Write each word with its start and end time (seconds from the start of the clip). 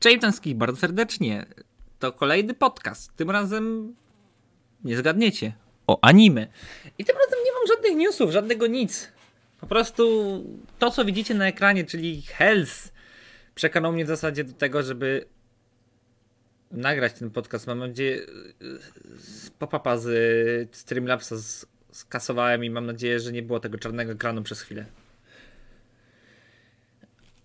Wszystkich 0.00 0.56
bardzo 0.56 0.76
serdecznie. 0.76 1.46
To 1.98 2.12
kolejny 2.12 2.54
podcast. 2.54 3.16
Tym 3.16 3.30
razem 3.30 3.94
nie 4.84 4.96
zgadniecie. 4.96 5.52
O 5.86 5.98
anime. 6.02 6.46
I 6.98 7.04
tym 7.04 7.16
razem 7.16 7.38
nie 7.44 7.52
mam 7.52 7.66
żadnych 7.76 7.96
newsów, 7.96 8.30
żadnego 8.30 8.66
nic. 8.66 9.12
Po 9.60 9.66
prostu 9.66 10.44
to, 10.78 10.90
co 10.90 11.04
widzicie 11.04 11.34
na 11.34 11.48
ekranie, 11.48 11.84
czyli 11.84 12.22
Hells, 12.22 12.92
przekonał 13.54 13.92
mnie 13.92 14.04
w 14.04 14.08
zasadzie 14.08 14.44
do 14.44 14.52
tego, 14.52 14.82
żeby 14.82 15.24
nagrać 16.70 17.12
ten 17.12 17.30
podcast. 17.30 17.66
Mam 17.66 17.78
nadzieję, 17.78 18.26
z 19.16 19.50
pop-upa 19.50 19.98
z 19.98 20.76
Streamlabsa 20.76 21.36
skasowałem 21.92 22.64
i 22.64 22.70
mam 22.70 22.86
nadzieję, 22.86 23.20
że 23.20 23.32
nie 23.32 23.42
było 23.42 23.60
tego 23.60 23.78
czarnego 23.78 24.12
ekranu 24.12 24.42
przez 24.42 24.60
chwilę. 24.60 24.86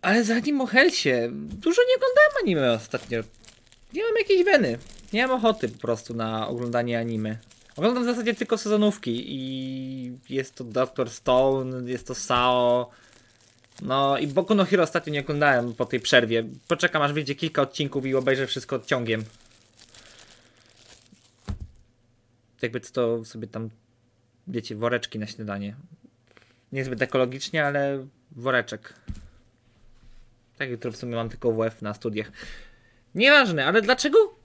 Ale 0.05 0.23
zanim 0.23 0.61
o 0.61 0.65
Hellsie, 0.65 1.29
dużo 1.31 1.81
nie 1.89 1.95
oglądałem 1.95 2.31
anime 2.43 2.71
ostatnio. 2.71 3.23
Nie 3.93 4.03
mam 4.03 4.17
jakiejś 4.17 4.43
weny. 4.45 4.77
Nie 5.13 5.27
mam 5.27 5.37
ochoty 5.37 5.69
po 5.69 5.79
prostu 5.79 6.13
na 6.13 6.47
oglądanie 6.47 6.99
anime. 6.99 7.37
Oglądam 7.75 8.03
w 8.03 8.05
zasadzie 8.05 8.33
tylko 8.33 8.57
sezonówki 8.57 9.23
i 9.27 10.17
jest 10.29 10.55
to 10.55 10.63
Doctor 10.63 11.09
Stone, 11.09 11.91
jest 11.91 12.07
to 12.07 12.15
Sao. 12.15 12.89
No 13.81 14.17
i 14.17 14.27
Boku 14.27 14.55
no 14.55 14.65
Hero 14.65 14.83
ostatnio 14.83 15.13
nie 15.13 15.19
oglądałem 15.19 15.73
po 15.73 15.85
tej 15.85 15.99
przerwie. 15.99 16.43
Poczekam 16.67 17.01
aż 17.01 17.13
wyjdzie 17.13 17.35
kilka 17.35 17.61
odcinków 17.61 18.05
i 18.05 18.15
obejrzę 18.15 18.47
wszystko 18.47 18.79
ciągiem. 18.79 19.23
Jakby 22.61 22.79
to 22.79 23.25
sobie 23.25 23.47
tam, 23.47 23.69
wiecie, 24.47 24.75
woreczki 24.75 25.19
na 25.19 25.27
śniadanie. 25.27 25.75
Niezbyt 26.71 27.01
ekologicznie, 27.01 27.65
ale 27.65 28.07
woreczek. 28.31 28.93
Tak, 30.57 30.69
jutro 30.69 30.91
w 30.91 30.97
sumie 30.97 31.15
mam 31.15 31.29
tylko 31.29 31.51
WF 31.51 31.81
na 31.81 31.93
studiach. 31.93 32.31
Nieważne, 33.15 33.65
ale 33.65 33.81
dlaczego 33.81 34.35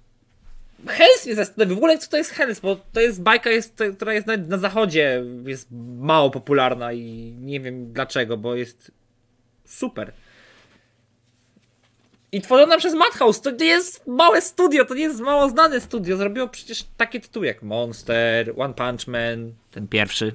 Hells 0.87 1.27
mnie 1.27 1.35
zastanawia 1.35 1.75
w 1.75 1.79
ogóle, 1.79 1.99
co 1.99 2.11
to 2.11 2.17
jest 2.17 2.31
Hells, 2.31 2.61
bo 2.61 2.77
to 2.93 3.01
jest 3.01 3.23
bajka, 3.23 3.51
jest, 3.51 3.83
która 3.97 4.15
jest 4.15 4.27
na, 4.27 4.37
na 4.37 4.59
zachodzie, 4.59 5.25
jest 5.47 5.69
mało 5.99 6.31
popularna 6.31 6.93
i 6.93 7.35
nie 7.41 7.61
wiem 7.61 7.93
dlaczego, 7.93 8.37
bo 8.37 8.55
jest 8.55 8.91
super. 9.65 10.13
I 12.33 12.41
tworzona 12.41 12.79
przez 12.79 12.95
Madhouse, 12.95 13.41
to 13.41 13.51
nie 13.51 13.67
jest 13.67 14.07
małe 14.07 14.41
studio, 14.41 14.85
to 14.85 14.95
nie 14.95 15.03
jest 15.03 15.21
mało 15.21 15.49
znane 15.49 15.81
studio. 15.81 16.17
Zrobiło 16.17 16.49
przecież 16.49 16.85
takie 16.97 17.21
tytuły 17.21 17.47
jak 17.47 17.63
Monster, 17.63 18.53
One 18.57 18.75
Punch 18.75 19.07
Man, 19.07 19.53
ten 19.71 19.89
pierwszy. 19.89 20.33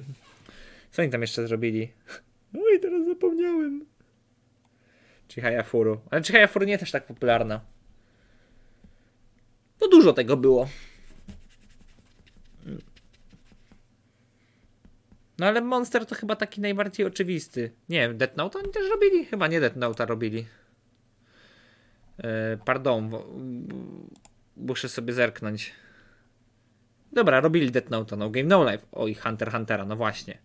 Co 0.90 1.02
oni 1.02 1.10
tam 1.10 1.20
jeszcze 1.20 1.46
zrobili? 1.46 1.92
Oj, 2.54 2.80
teraz 2.80 3.06
zapomniałem. 3.06 3.95
Chihaya 5.36 5.62
Furu. 5.62 6.00
Ale 6.10 6.22
Chihaya 6.22 6.46
Furu 6.46 6.66
nie 6.66 6.78
też 6.78 6.90
tak 6.90 7.06
popularna. 7.06 7.60
No 9.80 9.88
dużo 9.88 10.12
tego 10.12 10.36
było. 10.36 10.68
No 15.38 15.46
ale 15.46 15.60
Monster 15.60 16.06
to 16.06 16.14
chyba 16.14 16.36
taki 16.36 16.60
najbardziej 16.60 17.06
oczywisty. 17.06 17.72
Nie 17.88 18.00
wiem, 18.00 18.18
Death 18.18 18.36
Note 18.36 18.58
oni 18.58 18.72
też 18.72 18.90
robili? 18.90 19.24
Chyba 19.24 19.46
nie 19.46 19.60
Death 19.60 19.76
Note 19.76 20.06
robili. 20.06 20.46
E, 22.18 22.56
pardon, 22.64 23.10
muszę 24.56 24.88
sobie 24.88 25.12
zerknąć. 25.12 25.72
Dobra, 27.12 27.40
robili 27.40 27.70
Death 27.70 27.90
Note, 27.90 28.16
No 28.16 28.30
Game 28.30 28.48
No 28.48 28.70
Life. 28.70 28.86
Oj, 28.92 29.14
Hunter 29.14 29.52
Huntera, 29.52 29.84
no 29.84 29.96
właśnie. 29.96 30.38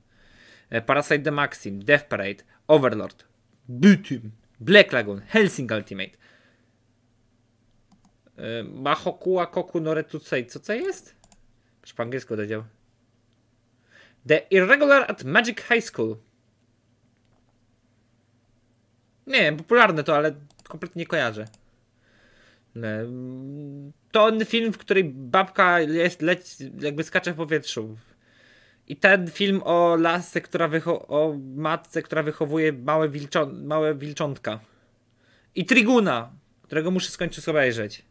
E, 0.69 0.81
Parasite 0.81 1.19
the 1.19 1.31
Maxim, 1.31 1.83
Death 1.83 2.05
Parade, 2.05 2.43
Overlord, 2.67 3.23
Butym, 3.69 4.31
Black 4.61 4.91
Lagoon, 4.91 5.21
Helsing 5.27 5.71
Ultimate. 5.71 6.11
E, 8.37 8.63
Mahokua 8.63 9.45
Koku 9.45 9.79
Noretucei. 9.79 10.45
Co 10.45 10.59
to 10.59 10.73
jest? 10.73 11.15
Proszę 11.81 11.95
po 11.95 12.03
angielsku 12.03 12.29
powiedział. 12.29 12.63
The 14.27 14.41
Irregular 14.49 15.11
at 15.11 15.23
Magic 15.23 15.61
High 15.61 15.83
School. 15.83 16.17
Nie 19.27 19.39
wiem, 19.39 19.57
popularne 19.57 20.03
to, 20.03 20.15
ale 20.15 20.35
kompletnie 20.63 20.99
nie 20.99 21.05
kojarzę. 21.05 21.47
E, 22.75 23.05
to 24.11 24.31
film, 24.45 24.73
w 24.73 24.77
której 24.77 25.03
babka 25.03 25.79
jest, 25.79 26.21
leci, 26.21 26.71
jakby 26.79 27.03
skacze 27.03 27.33
w 27.33 27.35
powietrzu. 27.35 27.97
I 28.91 28.95
ten 28.95 29.27
film 29.31 29.61
o 29.65 29.95
lasce, 29.95 30.41
która 30.41 30.67
wycho- 30.69 31.05
o 31.07 31.35
matce, 31.55 32.01
która 32.01 32.23
wychowuje 32.23 32.73
małe, 32.73 33.09
wilczą- 33.09 33.63
małe 33.63 33.95
wilczątka. 33.95 34.59
I 35.55 35.65
Triguna, 35.65 36.31
którego 36.61 36.91
muszę 36.91 37.11
skończyć 37.11 37.49
obejrzeć 37.49 38.05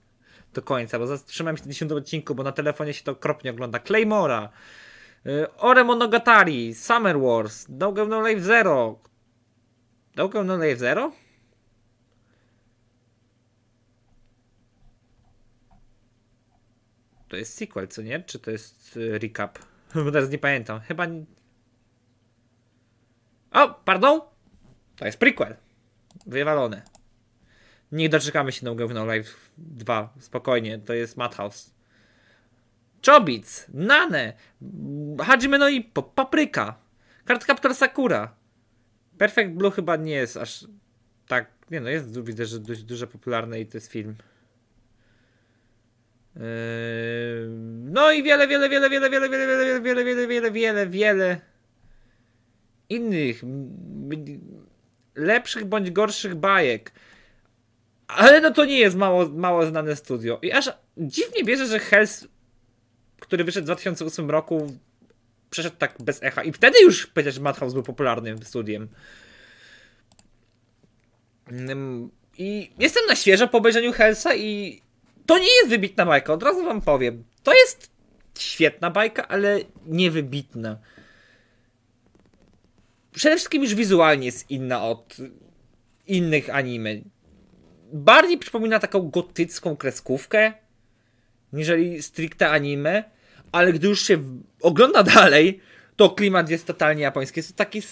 do 0.55 0.63
końca, 0.63 0.99
bo 0.99 1.07
zatrzymałem 1.07 1.57
się 1.57 1.63
w 1.63 1.67
10 1.67 1.93
odcinku, 1.93 2.35
bo 2.35 2.43
na 2.43 2.53
telefonie 2.53 2.95
się 2.95 3.05
to 3.05 3.13
okropnie 3.13 3.51
ogląda. 3.51 3.79
Claymora, 3.79 4.49
y, 5.27 5.55
Ore 5.57 5.85
Monogatari, 5.85 6.75
Summer 6.75 7.21
Wars, 7.21 7.67
No 7.69 7.93
Game 7.93 8.09
No 8.09 8.29
Life 8.29 8.41
Zero. 8.41 8.99
No 10.17 10.29
Game 10.29 10.45
No 10.57 10.65
Life 10.65 10.77
Zero? 10.77 11.13
To 17.29 17.37
jest 17.37 17.55
sequel, 17.59 17.89
co 17.89 18.03
nie? 18.03 18.21
Czy 18.23 18.39
to 18.39 18.51
jest 18.51 18.97
y, 18.97 19.19
recap? 19.19 19.59
Bo 20.05 20.13
teraz 20.13 20.31
nie 20.31 20.39
pamiętam. 20.39 20.81
Chyba. 20.81 21.07
O, 23.51 23.75
pardon? 23.85 24.21
To 24.97 25.07
jest 25.07 25.19
prequel. 25.19 25.57
Wywalone. 26.27 26.83
Nie 27.93 28.09
doczekamy 28.09 28.53
się 28.53 28.67
No 28.67 28.75
No 28.95 29.05
Live 29.05 29.51
2. 29.59 30.15
Spokojnie, 30.21 30.79
to 30.79 30.95
jest 30.95 31.17
Madhouse. 31.17 31.75
Chobits, 33.07 33.67
Nane, 33.75 34.33
Hajime 35.21 35.59
no 35.59 35.69
Ippo, 35.69 36.03
Papryka, 36.03 36.79
Cardcaptor 37.27 37.75
Sakura. 37.75 38.35
Perfect 39.19 39.51
Blue 39.51 39.71
chyba 39.71 39.97
nie 39.97 40.13
jest 40.13 40.37
aż 40.37 40.67
tak, 41.27 41.51
nie 41.71 41.81
no 41.81 41.91
jest, 41.91 42.23
widzę, 42.23 42.47
że 42.47 42.61
dość 42.61 42.83
duże 42.83 43.07
popularne 43.07 43.61
i 43.61 43.67
to 43.67 43.77
jest 43.77 43.91
film. 43.91 44.15
No 47.91 48.13
i 48.13 48.23
wiele, 48.23 48.47
wiele, 48.49 48.69
wiele, 48.69 48.91
wiele, 48.91 49.11
wiele, 49.11 49.29
wiele, 49.29 49.49
wiele, 49.49 49.81
wiele, 49.81 50.05
wiele, 50.05 50.27
wiele, 50.27 50.51
wiele, 50.51 50.87
wiele 50.87 51.41
innych 52.89 53.43
lepszych 55.15 55.65
bądź 55.65 55.91
gorszych 55.91 56.35
bajek. 56.35 56.93
Ale 58.07 58.41
no 58.41 58.51
to 58.51 58.65
nie 58.65 58.79
jest 58.79 58.97
mało, 58.97 59.29
mało 59.29 59.67
znane 59.67 59.97
studio. 59.97 60.39
I 60.43 60.53
aż 60.53 60.71
dziwnie 60.97 61.45
bierze, 61.45 61.67
że 61.67 61.79
Hells, 61.79 62.27
który 63.21 63.45
wyszedł 63.45 63.65
w 63.65 63.67
2008 63.67 64.31
roku, 64.31 64.77
przeszedł 65.51 65.77
tak 65.77 65.95
bez 66.01 66.23
echa. 66.23 66.45
I 66.45 66.53
wtedy 66.53 66.83
już 66.83 67.07
przecież 67.07 67.39
Madhouse 67.39 67.75
był 67.75 67.83
popularnym 67.83 68.43
studiem. 68.43 68.89
I 72.39 72.71
jestem 72.79 73.07
na 73.07 73.17
świeżo 73.17 73.49
po 73.49 73.59
obejrzeniu 73.59 73.93
Hellsa 73.93 74.35
i 74.35 74.81
to 75.27 75.39
nie 75.39 75.57
jest 75.59 75.69
wybitna 75.69 76.07
bajka, 76.07 76.33
od 76.33 76.43
razu 76.43 76.65
wam 76.65 76.81
powiem. 76.81 77.25
To 77.43 77.55
jest 77.55 77.91
świetna 78.39 78.91
bajka, 78.91 79.29
ale 79.29 79.59
nie 79.87 80.11
wybitna. 80.11 80.79
Przede 83.13 83.37
wszystkim 83.37 83.63
już 83.63 83.75
wizualnie 83.75 84.27
jest 84.27 84.51
inna 84.51 84.83
od 84.83 85.17
innych 86.07 86.55
anime. 86.55 86.91
Bardziej 87.93 88.39
przypomina 88.39 88.79
taką 88.79 89.11
gotycką 89.11 89.77
kreskówkę, 89.77 90.53
niżeli 91.53 92.03
stricte 92.03 92.51
anime, 92.51 93.05
ale 93.53 93.73
gdy 93.73 93.89
już 93.89 94.07
się 94.07 94.19
ogląda 94.63 95.03
dalej, 95.17 95.61
to 95.97 96.11
klimat 96.11 96.51
jest 96.51 96.67
totalnie 96.67 97.03
japoński. 97.03 97.39
Jest 97.39 97.49
to 97.49 97.57
taki 97.57 97.83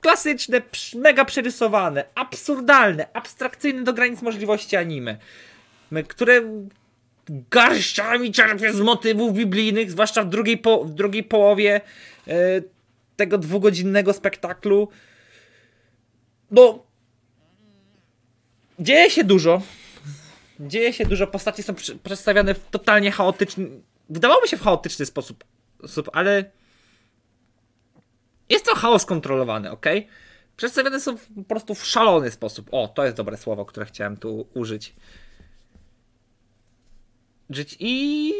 klasyczne, 0.00 0.62
mega 0.94 1.24
przerysowane, 1.24 2.04
absurdalne, 2.14 3.08
abstrakcyjne 3.12 3.82
do 3.82 3.92
granic 3.92 4.22
możliwości 4.22 4.76
anime 4.76 5.18
które 6.08 6.42
garściami 7.28 8.32
czerpie 8.32 8.72
z 8.72 8.80
motywów 8.80 9.34
biblijnych, 9.34 9.90
zwłaszcza 9.90 10.22
w 10.22 10.28
drugiej, 10.28 10.58
po, 10.58 10.84
w 10.84 10.90
drugiej 10.90 11.22
połowie 11.22 11.80
e, 12.28 12.62
tego 13.16 13.38
dwugodzinnego 13.38 14.12
spektaklu. 14.12 14.88
No, 16.50 16.86
dzieje 18.78 19.10
się 19.10 19.24
dużo. 19.24 19.62
Dzieje 20.60 20.92
się 20.92 21.06
dużo, 21.06 21.26
postacie 21.26 21.62
są 21.62 21.74
przedstawiane 22.02 22.54
w 22.54 22.70
totalnie 22.70 23.10
chaotyczny, 23.10 23.68
wydawałoby 24.10 24.48
się 24.48 24.56
w 24.56 24.62
chaotyczny 24.62 25.06
sposób, 25.06 25.44
sposób 25.78 26.10
ale 26.12 26.44
jest 28.48 28.64
to 28.64 28.74
chaos 28.74 29.04
kontrolowany, 29.04 29.70
ok? 29.70 29.86
Przedstawiane 30.56 31.00
są 31.00 31.16
po 31.16 31.44
prostu 31.48 31.74
w 31.74 31.86
szalony 31.86 32.30
sposób. 32.30 32.68
O, 32.72 32.88
to 32.88 33.04
jest 33.04 33.16
dobre 33.16 33.36
słowo, 33.36 33.64
które 33.64 33.86
chciałem 33.86 34.16
tu 34.16 34.48
użyć 34.54 34.82
żyć 34.82 34.94
i 37.80 38.32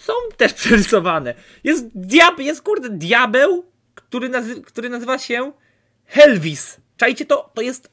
są 0.00 0.12
też 0.36 0.52
przerysowane. 0.62 1.34
Jest 1.64 1.86
diab, 1.94 2.38
jest 2.38 2.62
kurde 2.62 2.90
diabeł, 2.90 3.64
który, 3.94 4.28
nazy 4.28 4.62
który 4.62 4.88
nazywa 4.88 5.18
się 5.18 5.52
Helvis. 6.04 6.80
Czajcie 6.96 7.26
to? 7.26 7.50
To 7.54 7.62
jest 7.62 7.92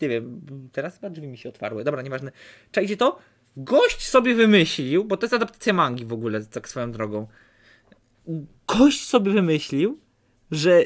nie 0.00 0.08
wiem, 0.08 0.40
teraz 0.72 0.94
chyba 0.94 1.10
drzwi 1.10 1.26
mi 1.26 1.38
się 1.38 1.48
otwarły, 1.48 1.84
dobra, 1.84 2.02
nieważne. 2.02 2.32
Czajcie 2.72 2.96
to? 2.96 3.18
Gość 3.56 4.06
sobie 4.06 4.34
wymyślił, 4.34 5.04
bo 5.04 5.16
to 5.16 5.26
jest 5.26 5.34
adaptacja 5.34 5.72
mangi 5.72 6.04
w 6.04 6.12
ogóle, 6.12 6.44
tak 6.44 6.68
swoją 6.68 6.92
drogą. 6.92 7.26
Gość 8.66 9.08
sobie 9.08 9.32
wymyślił, 9.32 9.98
że 10.50 10.84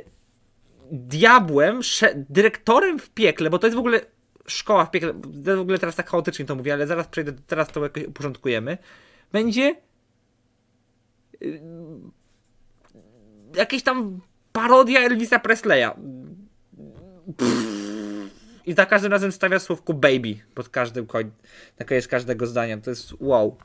diabłem, 0.93 1.81
dyrektorem 2.15 2.99
w 2.99 3.11
piekle, 3.11 3.51
bo 3.51 3.59
to 3.59 3.67
jest 3.67 3.77
w 3.77 3.79
ogóle 3.79 4.01
szkoła 4.49 4.85
w 4.85 4.91
piekle, 4.91 5.13
w 5.57 5.61
ogóle 5.61 5.79
teraz 5.79 5.97
tak 5.97 6.11
chaotycznie 6.11 6.45
to 6.45 6.55
mówię, 6.55 6.73
ale 6.73 6.87
zaraz 6.87 7.07
przejdę, 7.07 7.33
teraz 7.47 7.69
to 7.69 7.83
jakoś 7.83 8.05
uporządkujemy, 8.05 8.79
będzie 9.33 9.77
yy, 11.41 11.61
jakieś 13.55 13.83
tam 13.83 14.21
parodia 14.53 15.01
Elvisa 15.01 15.39
Presleya. 15.39 15.91
I 18.67 18.73
za 18.73 18.87
każdym 18.87 19.13
razem 19.13 19.33
stawia 19.33 19.59
słówku 19.59 19.95
baby 19.95 20.37
pod 20.55 20.69
każdym 20.69 21.07
koń. 21.07 21.31
Taka 21.77 21.95
jest 21.95 22.09
każdego 22.09 22.47
zdania. 22.47 22.79
To 22.79 22.91
jest 22.91 23.13
wow. 23.21 23.57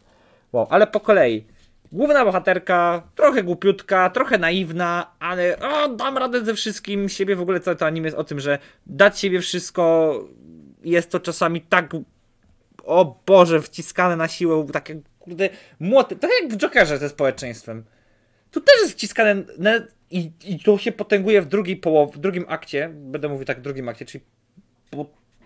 Wow, 0.52 0.68
ale 0.70 0.88
po 0.88 1.00
kolei. 1.00 1.46
Główna 1.92 2.26
bohaterka, 2.26 3.08
trochę 3.16 3.44
głupiutka, 3.44 4.10
trochę 4.10 4.38
naiwna, 4.38 5.16
ale 5.20 5.60
o, 5.60 5.90
dam 5.90 6.18
radę 6.18 6.46
ze 6.46 6.54
wszystkim. 6.54 7.10
Siebie 7.10 7.36
w 7.36 7.42
ogóle 7.42 7.60
całe 7.60 7.76
to 7.76 7.86
anime 7.86 8.08
jest 8.08 8.18
o 8.18 8.24
tym, 8.24 8.40
że 8.40 8.60
dać 8.86 9.20
siebie 9.20 9.42
wszystko 9.42 10.14
jest 10.84 11.10
to 11.10 11.20
czasami 11.20 11.62
tak 11.62 11.92
o 12.84 13.20
Boże, 13.26 13.62
wciskane 13.62 14.16
na 14.16 14.28
siłę, 14.28 14.68
takie 14.74 15.02
kurde 15.20 15.50
młoty, 15.80 16.16
tak 16.16 16.32
jak 16.42 16.54
w 16.54 16.58
Jokerze 16.58 16.98
ze 16.98 17.10
społeczeństwem. 17.10 17.84
Tu 18.52 18.62
też 18.62 18.76
jest 18.82 18.94
wciskane 18.94 19.36
na, 19.58 19.72
i, 20.12 20.32
i 20.46 20.60
to 20.60 20.78
się 20.78 20.92
potęguje 20.92 21.42
w 21.42 21.46
drugiej 21.46 21.78
połowie, 21.78 22.14
w 22.14 22.18
drugim 22.18 22.46
akcie, 22.48 22.90
będę 22.94 23.30
mówił 23.30 23.46
tak 23.46 23.60
w 23.60 23.62
drugim 23.62 23.90
akcie, 23.90 24.06
czyli 24.06 24.24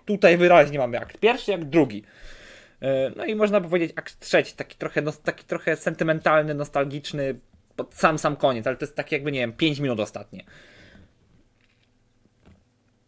tutaj 0.06 0.38
wyraźnie 0.38 0.80
mamy 0.80 1.00
akt 1.00 1.18
pierwszy, 1.18 1.52
jak 1.52 1.66
drugi. 1.66 2.04
E, 2.82 3.12
no 3.16 3.26
i 3.26 3.36
można 3.36 3.62
powiedzieć 3.62 3.92
akt 3.96 4.20
trzeci, 4.20 4.56
taki 4.56 4.78
trochę, 4.78 5.02
no, 5.02 5.12
taki 5.12 5.46
trochę 5.46 5.76
sentymentalny, 5.76 6.54
nostalgiczny, 6.54 7.40
pod 7.76 7.94
sam 7.94 8.20
sam 8.20 8.36
koniec, 8.36 8.68
ale 8.68 8.76
to 8.76 8.86
jest 8.86 8.96
tak 8.96 9.12
jakby, 9.12 9.32
nie 9.32 9.40
wiem, 9.40 9.54
5 9.54 9.80
minut 9.80 10.00
ostatnie. 10.00 10.44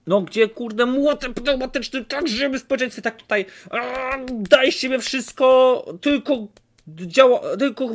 No 0.07 0.22
gdzie, 0.22 0.50
kurde, 0.50 0.86
młotem 0.86 1.34
pneumatycznym, 1.34 2.06
tak 2.06 2.28
żeby 2.28 2.60
społeczeństwie, 2.60 3.01
tak 3.01 3.18
tutaj 3.18 3.46
a, 3.69 4.18
daj 4.30 4.72
siebie 4.72 5.00
wszystko, 5.00 5.86
tylko 6.01 6.48
działa, 6.88 7.57
tylko 7.57 7.90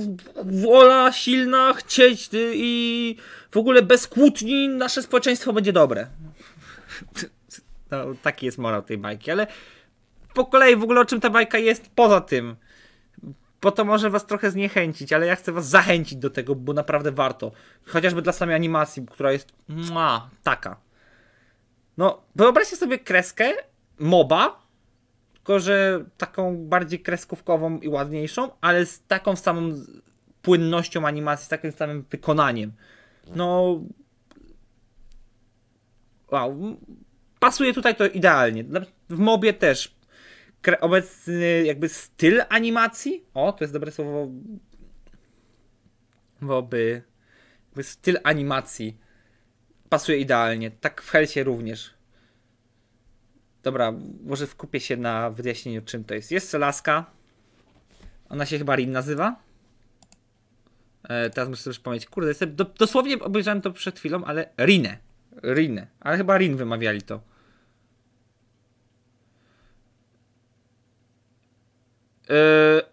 wola 0.45 1.13
silna, 1.13 1.73
chcieć 1.73 2.31
i 2.55 3.17
w 3.51 3.57
ogóle 3.57 3.83
bez 3.83 4.07
kłótni 4.07 4.69
nasze 4.69 5.03
społeczeństwo 5.03 5.53
będzie 5.53 5.73
dobre. 5.73 6.07
No, 7.91 8.05
taki 8.23 8.47
jest 8.47 8.59
morał 8.59 8.83
tej 8.83 8.99
bajki, 8.99 9.31
ale 9.31 9.47
po 10.35 10.47
kolei 10.47 10.77
w 10.77 10.83
ogóle 10.83 11.01
o 11.01 11.05
czym 11.05 11.21
ta 11.21 11.31
bajka 11.31 11.59
jest 11.59 11.91
poza 11.95 12.21
tym. 12.21 12.57
Bo 13.63 13.71
to 13.71 13.85
może 13.85 14.11
was 14.11 14.27
trochę 14.27 14.51
zniechęcić, 14.51 15.13
ale 15.13 15.27
ja 15.27 15.37
chcę 15.37 15.53
was 15.53 15.69
zachęcić 15.69 16.19
do 16.19 16.31
tego, 16.31 16.55
bo 16.55 16.73
naprawdę 16.73 17.13
warto. 17.13 17.53
Chociażby 17.87 18.23
dla 18.23 18.33
samej 18.33 18.55
animacji, 18.55 19.07
która 19.11 19.33
jest 19.33 19.53
mua, 19.69 20.31
taka. 20.43 20.77
No, 21.97 22.23
wyobraźcie 22.37 22.77
sobie 22.77 22.99
kreskę 22.99 23.53
MOBA, 23.99 24.63
tylko 25.35 25.61
że 25.61 26.05
taką 26.17 26.57
bardziej 26.57 27.01
kreskówkową 27.01 27.79
i 27.79 27.89
ładniejszą, 27.89 28.51
ale 28.61 28.87
z 28.87 29.03
taką 29.07 29.37
samą 29.37 29.71
płynnością 30.43 31.07
animacji, 31.07 31.47
z 31.47 31.49
takim 31.49 31.73
samym 31.73 32.05
wykonaniem. 32.11 32.73
No. 33.37 33.81
Wow. 36.31 36.77
Pasuje 37.41 37.75
tutaj 37.75 37.97
to 37.97 38.07
idealnie. 38.07 38.65
W 39.09 39.19
mobie 39.19 39.53
też. 39.53 39.95
Obecny 40.81 41.65
jakby 41.65 41.89
styl 41.89 42.43
animacji. 42.49 43.25
O, 43.35 43.53
to 43.53 43.65
jest 43.65 43.73
dobre 43.73 43.91
słowo. 43.91 44.29
Woby. 46.41 47.03
Jakby 47.67 47.83
styl 47.83 48.19
animacji 48.25 48.99
pasuje 49.95 50.19
idealnie. 50.19 50.71
Tak 50.71 51.03
w 51.03 51.11
Helsie 51.11 51.45
również. 51.45 51.95
Dobra, 53.63 53.93
może 54.25 54.47
skupię 54.47 54.81
się 54.81 54.97
na 54.97 55.31
wyjaśnieniu, 55.31 55.83
czym 55.83 56.05
to 56.05 56.15
jest. 56.15 56.31
Jest 56.31 56.53
laska. 56.53 57.11
Ona 58.29 58.47
się 58.47 58.59
chyba 58.59 58.77
Rin 58.77 58.93
nazywa. 58.93 59.37
E, 61.09 61.31
teraz 61.31 61.49
muszę 61.49 61.63
sobie 61.63 61.73
przypomnieć. 61.73 62.07
Kurde, 62.07 62.47
do, 62.47 62.65
dosłownie 62.65 63.19
obejrzałem 63.19 63.61
to 63.61 63.71
przed 63.71 63.99
chwilą, 63.99 64.25
ale 64.25 64.49
Rinę. 64.59 64.99
Rinę. 65.43 65.87
Ale 66.01 66.17
chyba 66.17 66.39
Rin 66.39 66.57
wymawiali 66.57 67.03
to. 67.03 67.21
E, 72.31 72.37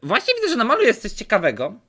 właśnie 0.04 0.34
widzę, 0.36 0.50
że 0.50 0.56
na 0.56 0.64
malu 0.64 0.84
jest 0.84 1.02
coś 1.02 1.12
ciekawego. 1.12 1.80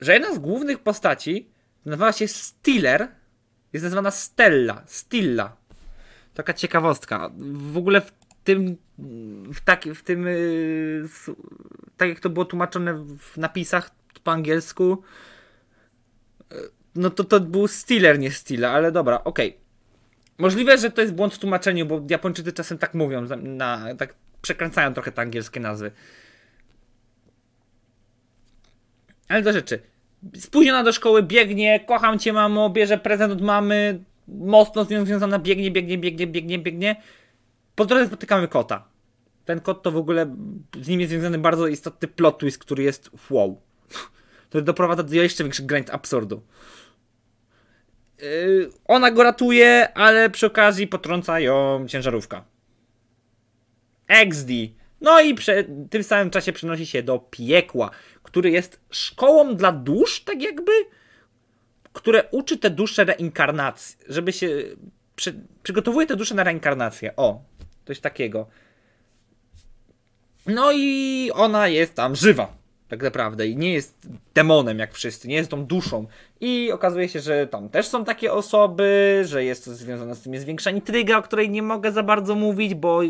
Że 0.00 0.12
jedna 0.12 0.34
z 0.34 0.38
głównych 0.38 0.78
postaci 0.78 1.50
nazywa 1.84 2.12
się 2.12 2.28
Stiller. 2.28 3.23
Jest 3.74 3.84
nazywana 3.84 4.10
Stella. 4.10 4.82
Stilla 4.86 5.56
taka 6.34 6.52
ciekawostka. 6.52 7.30
W 7.52 7.76
ogóle 7.76 8.00
w 8.00 8.12
tym, 8.44 8.76
w, 9.52 9.60
tak, 9.64 9.84
w 9.84 10.02
tym, 10.02 10.26
yy, 10.26 11.08
tak 11.96 12.08
jak 12.08 12.20
to 12.20 12.30
było 12.30 12.44
tłumaczone 12.44 13.04
w 13.18 13.36
napisach 13.36 13.90
po 14.24 14.32
angielsku, 14.32 15.02
yy, 16.50 16.70
no 16.94 17.10
to 17.10 17.24
to 17.24 17.40
był 17.40 17.68
Stiller, 17.68 18.18
nie 18.18 18.30
Stilla, 18.30 18.70
ale 18.70 18.92
dobra, 18.92 19.24
okej. 19.24 19.48
Okay. 19.48 19.60
Możliwe, 20.38 20.78
że 20.78 20.90
to 20.90 21.00
jest 21.00 21.14
błąd 21.14 21.34
w 21.34 21.38
tłumaczeniu, 21.38 21.86
bo 21.86 22.02
Japończycy 22.10 22.52
czasem 22.52 22.78
tak 22.78 22.94
mówią, 22.94 23.26
na, 23.42 23.94
tak 23.94 24.14
przekręcają 24.42 24.94
trochę 24.94 25.12
te 25.12 25.22
angielskie 25.22 25.60
nazwy. 25.60 25.90
Ale 29.28 29.42
do 29.42 29.52
rzeczy. 29.52 29.93
Spóźniona 30.36 30.82
do 30.84 30.92
szkoły, 30.92 31.22
biegnie, 31.22 31.80
kocham 31.80 32.18
cię 32.18 32.32
mamo, 32.32 32.70
bierze 32.70 32.98
prezent 32.98 33.32
od 33.32 33.40
mamy, 33.40 34.04
mocno 34.28 34.84
z 34.84 34.90
nią 34.90 35.04
związana, 35.04 35.38
biegnie, 35.38 35.70
biegnie, 35.70 35.98
biegnie, 35.98 36.26
biegnie, 36.26 36.58
biegnie. 36.58 36.96
Po 37.74 37.84
drodze 37.84 38.06
spotykamy 38.06 38.48
kota. 38.48 38.88
Ten 39.44 39.60
kot 39.60 39.82
to 39.82 39.90
w 39.90 39.96
ogóle, 39.96 40.36
z 40.80 40.88
nim 40.88 41.00
jest 41.00 41.10
związany 41.10 41.38
bardzo 41.38 41.66
istotny 41.66 42.08
plot 42.08 42.38
twist, 42.38 42.58
który 42.58 42.82
jest 42.82 43.10
wow. 43.30 43.60
To 44.50 44.62
doprowadza 44.62 45.02
do 45.02 45.14
jeszcze 45.14 45.44
większych 45.44 45.66
granic 45.66 45.90
absurdu. 45.90 46.42
Yy, 48.22 48.70
ona 48.84 49.10
go 49.10 49.22
ratuje, 49.22 49.88
ale 49.94 50.30
przy 50.30 50.46
okazji 50.46 50.86
potrąca 50.86 51.40
ją 51.40 51.84
ciężarówka. 51.88 52.44
XD. 54.08 54.48
No 55.00 55.20
i 55.20 55.34
w 55.34 55.40
tym 55.90 56.04
samym 56.04 56.30
czasie 56.30 56.52
przenosi 56.52 56.86
się 56.86 57.02
do 57.02 57.18
piekła, 57.18 57.90
który 58.34 58.50
jest 58.50 58.80
szkołą 58.90 59.56
dla 59.56 59.72
dusz, 59.72 60.24
tak 60.24 60.42
jakby 60.42 60.72
które 61.92 62.24
uczy 62.30 62.58
te 62.58 62.70
dusze 62.70 63.04
reinkarnacji, 63.04 63.96
żeby 64.08 64.32
się. 64.32 64.48
Przy, 65.16 65.34
przygotowuje 65.62 66.06
te 66.06 66.16
dusze 66.16 66.34
na 66.34 66.44
reinkarnację. 66.44 67.16
O, 67.16 67.42
coś 67.86 68.00
takiego. 68.00 68.46
No 70.46 70.72
i 70.72 71.30
ona 71.34 71.68
jest 71.68 71.94
tam 71.94 72.16
żywa, 72.16 72.56
tak 72.88 73.02
naprawdę, 73.02 73.46
i 73.46 73.56
nie 73.56 73.72
jest 73.72 74.08
demonem 74.34 74.78
jak 74.78 74.94
wszyscy, 74.94 75.28
nie 75.28 75.34
jest 75.34 75.50
tą 75.50 75.66
duszą. 75.66 76.06
I 76.40 76.72
okazuje 76.72 77.08
się, 77.08 77.20
że 77.20 77.46
tam 77.46 77.68
też 77.68 77.86
są 77.86 78.04
takie 78.04 78.32
osoby, 78.32 79.22
że 79.24 79.44
jest 79.44 79.64
to 79.64 79.74
związane 79.74 80.14
z 80.14 80.22
tym 80.22 80.34
jest 80.34 80.46
większa 80.46 80.70
intryga, 80.70 81.18
o 81.18 81.22
której 81.22 81.50
nie 81.50 81.62
mogę 81.62 81.92
za 81.92 82.02
bardzo 82.02 82.34
mówić, 82.34 82.74
bo 82.74 83.00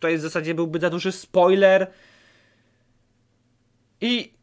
to 0.00 0.08
jest 0.08 0.24
w 0.24 0.26
zasadzie 0.26 0.54
byłby 0.54 0.80
za 0.80 0.90
duży 0.90 1.12
spoiler. 1.12 1.86
I 4.00 4.33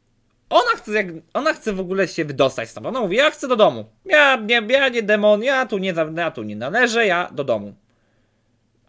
ona 0.51 0.71
chce, 0.75 0.91
jak, 0.91 1.07
ona 1.33 1.53
chce 1.53 1.73
w 1.73 1.79
ogóle 1.79 2.07
się 2.07 2.25
wydostać 2.25 2.69
z 2.69 2.77
Ona 2.77 3.01
mówi, 3.01 3.17
ja 3.17 3.31
chcę 3.31 3.47
do 3.47 3.55
domu. 3.55 3.85
Ja 4.05 4.35
nie, 4.35 4.61
ja 4.69 4.89
nie 4.89 5.03
demon, 5.03 5.43
ja 5.43 5.65
tu 5.65 5.77
nie, 5.77 5.93
ja 6.15 6.31
tu 6.31 6.43
nie 6.43 6.55
należę, 6.55 7.05
ja 7.05 7.29
do 7.31 7.43
domu. 7.43 7.73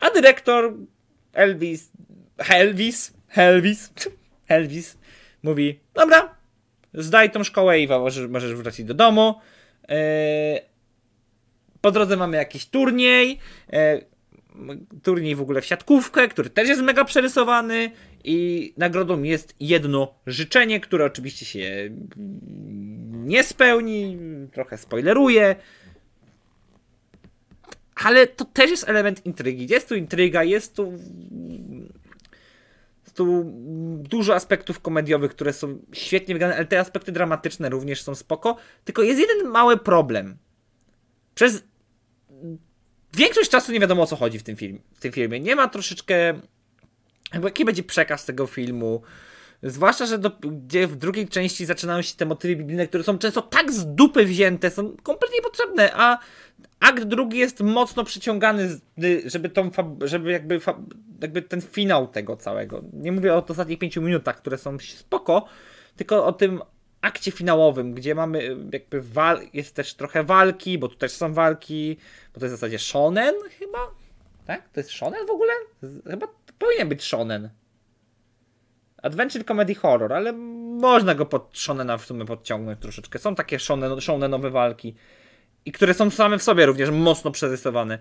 A 0.00 0.10
dyrektor 0.10 0.74
Elvis, 1.32 1.90
Elvis, 2.38 3.12
Elvis, 3.34 3.92
Elvis 4.48 4.98
mówi, 5.42 5.80
dobra, 5.94 6.34
zdaj 6.94 7.30
tą 7.30 7.44
szkołę 7.44 7.80
i 7.80 7.88
możesz, 8.28 8.54
wrócić 8.54 8.86
do 8.86 8.94
domu. 8.94 9.34
Yy, 9.88 9.96
po 11.80 11.90
drodze 11.90 12.16
mamy 12.16 12.36
jakiś 12.36 12.66
turniej. 12.66 13.38
Yy, 13.72 14.11
turniej 15.02 15.34
w 15.34 15.40
ogóle 15.40 15.60
w 15.60 15.66
siatkówkę, 15.66 16.28
który 16.28 16.50
też 16.50 16.68
jest 16.68 16.82
mega 16.82 17.04
przerysowany 17.04 17.90
i 18.24 18.72
nagrodą 18.76 19.22
jest 19.22 19.54
jedno 19.60 20.14
życzenie, 20.26 20.80
które 20.80 21.04
oczywiście 21.04 21.46
się 21.46 21.90
nie 23.12 23.44
spełni, 23.44 24.18
trochę 24.52 24.78
spoileruje. 24.78 25.56
Ale 27.94 28.26
to 28.26 28.44
też 28.44 28.70
jest 28.70 28.88
element 28.88 29.26
intrygi. 29.26 29.66
Jest 29.70 29.88
tu 29.88 29.94
intryga, 29.94 30.44
jest 30.44 30.76
tu 30.76 30.92
jest 33.12 33.16
tu 33.16 33.44
dużo 34.08 34.34
aspektów 34.34 34.80
komediowych, 34.80 35.30
które 35.30 35.52
są 35.52 35.78
świetnie 35.92 36.34
wygrane, 36.34 36.56
ale 36.56 36.64
te 36.64 36.80
aspekty 36.80 37.12
dramatyczne 37.12 37.68
również 37.68 38.02
są 38.02 38.14
spoko. 38.14 38.56
Tylko 38.84 39.02
jest 39.02 39.20
jeden 39.20 39.48
mały 39.48 39.76
problem. 39.76 40.36
Przez 41.34 41.64
większość 43.16 43.50
czasu 43.50 43.72
nie 43.72 43.80
wiadomo 43.80 44.02
o 44.02 44.06
co 44.06 44.16
chodzi 44.16 44.38
w 44.38 44.42
tym, 44.42 44.56
film, 44.56 44.80
w 44.94 45.00
tym 45.00 45.12
filmie. 45.12 45.40
Nie 45.40 45.56
ma 45.56 45.68
troszeczkę. 45.68 46.40
Jaki 47.42 47.64
będzie 47.64 47.82
przekaz 47.82 48.24
tego 48.24 48.46
filmu? 48.46 49.02
Zwłaszcza, 49.62 50.06
że 50.06 50.18
do, 50.18 50.30
gdzie 50.30 50.86
w 50.86 50.96
drugiej 50.96 51.28
części 51.28 51.66
zaczynają 51.66 52.02
się 52.02 52.16
te 52.16 52.26
motywy 52.26 52.56
biblijne, 52.56 52.86
które 52.86 53.04
są 53.04 53.18
często 53.18 53.42
tak 53.42 53.72
z 53.72 53.94
dupy 53.94 54.24
wzięte, 54.24 54.70
są 54.70 54.96
kompletnie 55.02 55.36
niepotrzebne, 55.36 55.92
a 55.94 56.18
akt 56.80 57.04
drugi 57.04 57.38
jest 57.38 57.60
mocno 57.60 58.04
przyciągany, 58.04 58.80
żeby 59.24 59.48
tą, 59.48 59.70
żeby 60.00 60.32
jakby, 60.32 60.60
jakby 61.20 61.42
ten 61.42 61.60
finał 61.60 62.08
tego 62.08 62.36
całego. 62.36 62.82
Nie 62.92 63.12
mówię 63.12 63.34
o 63.34 63.46
ostatnich 63.46 63.78
pięciu 63.78 64.02
minutach, 64.02 64.36
które 64.36 64.58
są 64.58 64.78
spoko, 64.78 65.44
tylko 65.96 66.26
o 66.26 66.32
tym 66.32 66.60
akcie 67.02 67.30
finałowym, 67.30 67.94
gdzie 67.94 68.14
mamy 68.14 68.56
jakby 68.72 69.02
wal, 69.02 69.40
jest 69.52 69.74
też 69.74 69.94
trochę 69.94 70.24
walki, 70.24 70.78
bo 70.78 70.88
tu 70.88 70.96
też 70.96 71.12
są 71.12 71.34
walki, 71.34 71.96
bo 72.34 72.40
to 72.40 72.46
jest 72.46 72.54
w 72.54 72.58
zasadzie 72.58 72.78
shonen 72.78 73.34
chyba? 73.58 73.78
Tak? 74.46 74.68
To 74.68 74.80
jest 74.80 74.90
shonen 74.90 75.26
w 75.26 75.30
ogóle? 75.30 75.52
Chyba 76.10 76.26
powinien 76.58 76.88
być 76.88 77.02
shonen. 77.02 77.50
Adventure 79.02 79.44
Comedy 79.44 79.74
Horror, 79.74 80.12
ale 80.12 80.32
można 80.32 81.14
go 81.14 81.26
pod 81.26 81.58
shonena 81.58 81.98
w 81.98 82.04
sumie 82.04 82.24
podciągnąć 82.24 82.80
troszeczkę. 82.80 83.18
Są 83.18 83.34
takie 83.34 83.58
shonen, 83.58 84.00
shonenowe 84.00 84.50
walki 84.50 84.94
i 85.64 85.72
które 85.72 85.94
są 85.94 86.10
same 86.10 86.38
w 86.38 86.42
sobie 86.42 86.66
również 86.66 86.90
mocno 86.90 87.30
przerysowane. 87.30 87.98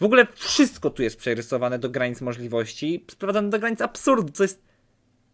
W 0.00 0.04
ogóle 0.04 0.26
wszystko 0.34 0.90
tu 0.90 1.02
jest 1.02 1.18
przerysowane 1.18 1.78
do 1.78 1.90
granic 1.90 2.20
możliwości, 2.20 3.04
sprowadzane 3.10 3.50
do 3.50 3.58
granic 3.58 3.80
absurdu, 3.80 4.32
co 4.32 4.42
jest 4.42 4.71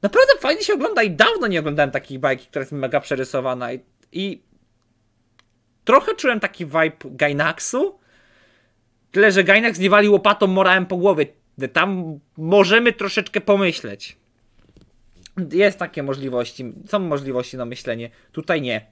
naprawdę 0.03 0.33
fajnie 0.41 0.63
się 0.63 0.75
ogląda 0.75 1.03
i 1.03 1.11
dawno 1.11 1.47
nie 1.47 1.61
oglądałem 1.61 1.91
takiej 1.91 2.19
bajki, 2.19 2.47
która 2.47 2.61
jest 2.61 2.73
mega 2.73 3.01
przerysowana 3.01 3.73
i, 3.73 3.81
i 4.13 4.43
trochę 5.85 6.15
czułem 6.15 6.41
taki 6.41 6.67
vibe 6.67 6.97
Gainaxu, 7.05 7.99
tyle, 9.13 9.33
że 9.33 9.45
Gainax 9.45 9.79
nie 9.79 9.91
wali 9.91 10.09
łopatą 10.09 10.47
morałem 10.47 10.87
po 10.87 10.97
głowie. 10.97 11.27
Tam 11.73 12.19
możemy 12.37 12.93
troszeczkę 12.93 13.41
pomyśleć. 13.41 14.17
Jest 15.53 15.79
takie 15.79 16.03
możliwości, 16.03 16.73
są 16.89 16.99
możliwości 16.99 17.57
na 17.57 17.65
myślenie. 17.65 18.11
Tutaj 18.33 18.63
nie. 18.63 18.87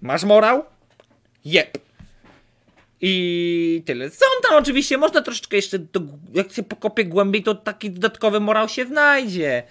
Masz 0.00 0.24
morał? 0.24 0.64
Jep. 1.44 1.78
I 3.00 3.82
tyle. 3.86 4.10
Są 4.10 4.26
tam 4.48 4.58
oczywiście, 4.58 4.98
można 4.98 5.22
troszeczkę 5.22 5.56
jeszcze, 5.56 5.78
do, 5.78 6.00
jak 6.34 6.52
się 6.52 6.62
pokopie 6.62 7.04
głębiej, 7.04 7.42
to 7.42 7.54
taki 7.54 7.90
dodatkowy 7.90 8.40
morał 8.40 8.68
się 8.68 8.86
znajdzie. 8.86 9.62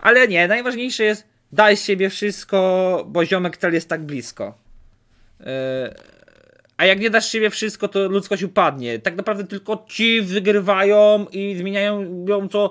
Ale 0.00 0.28
nie, 0.28 0.48
najważniejsze 0.48 1.04
jest 1.04 1.26
daj 1.52 1.76
z 1.76 1.84
siebie 1.84 2.10
wszystko, 2.10 3.04
bo 3.08 3.26
ziomek 3.26 3.56
cel 3.56 3.74
jest 3.74 3.88
tak 3.88 4.02
blisko. 4.04 4.58
Yy, 5.40 5.46
a 6.76 6.86
jak 6.86 7.00
nie 7.00 7.10
dasz 7.10 7.32
siebie 7.32 7.50
wszystko, 7.50 7.88
to 7.88 8.08
ludzkość 8.08 8.42
upadnie. 8.42 8.98
Tak 8.98 9.16
naprawdę 9.16 9.44
tylko 9.44 9.84
ci 9.88 10.22
wygrywają 10.22 11.26
i 11.32 11.56
zmieniają 11.56 12.24
ją 12.28 12.48
co 12.48 12.70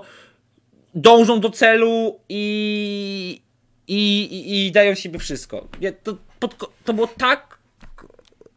dążą 0.94 1.40
do 1.40 1.50
celu 1.50 2.20
i, 2.28 3.42
i, 3.88 4.22
i, 4.22 4.66
i 4.66 4.72
dają 4.72 4.94
siebie 4.94 5.18
wszystko. 5.18 5.68
To, 6.02 6.16
pod, 6.40 6.72
to 6.84 6.92
było 6.92 7.06
tak. 7.06 7.58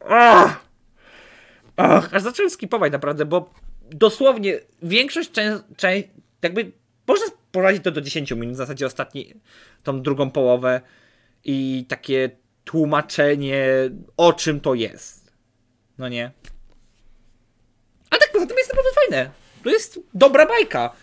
Ach, 0.09 0.65
ach, 1.77 2.13
aż 2.13 2.21
zacząłem 2.21 2.49
skipować 2.49 2.91
naprawdę, 2.91 3.25
bo 3.25 3.53
dosłownie 3.91 4.59
większość 4.83 5.31
część, 5.77 6.07
jakby 6.41 6.71
można 7.07 7.25
prowadzić 7.51 7.83
to 7.83 7.91
do 7.91 8.01
10 8.01 8.31
minut, 8.31 8.55
w 8.55 8.57
zasadzie 8.57 8.85
ostatni, 8.85 9.33
tą 9.83 10.01
drugą 10.01 10.31
połowę 10.31 10.81
i 11.43 11.85
takie 11.87 12.29
tłumaczenie, 12.63 13.65
o 14.17 14.33
czym 14.33 14.59
to 14.59 14.73
jest. 14.73 15.33
No 15.97 16.09
nie? 16.09 16.31
A 18.09 18.17
tak 18.17 18.31
poza 18.33 18.45
tym 18.45 18.57
jest 18.57 18.69
naprawdę 18.69 18.89
fajne. 18.95 19.31
To 19.63 19.69
jest 19.69 19.99
dobra 20.13 20.45
bajka. 20.45 20.93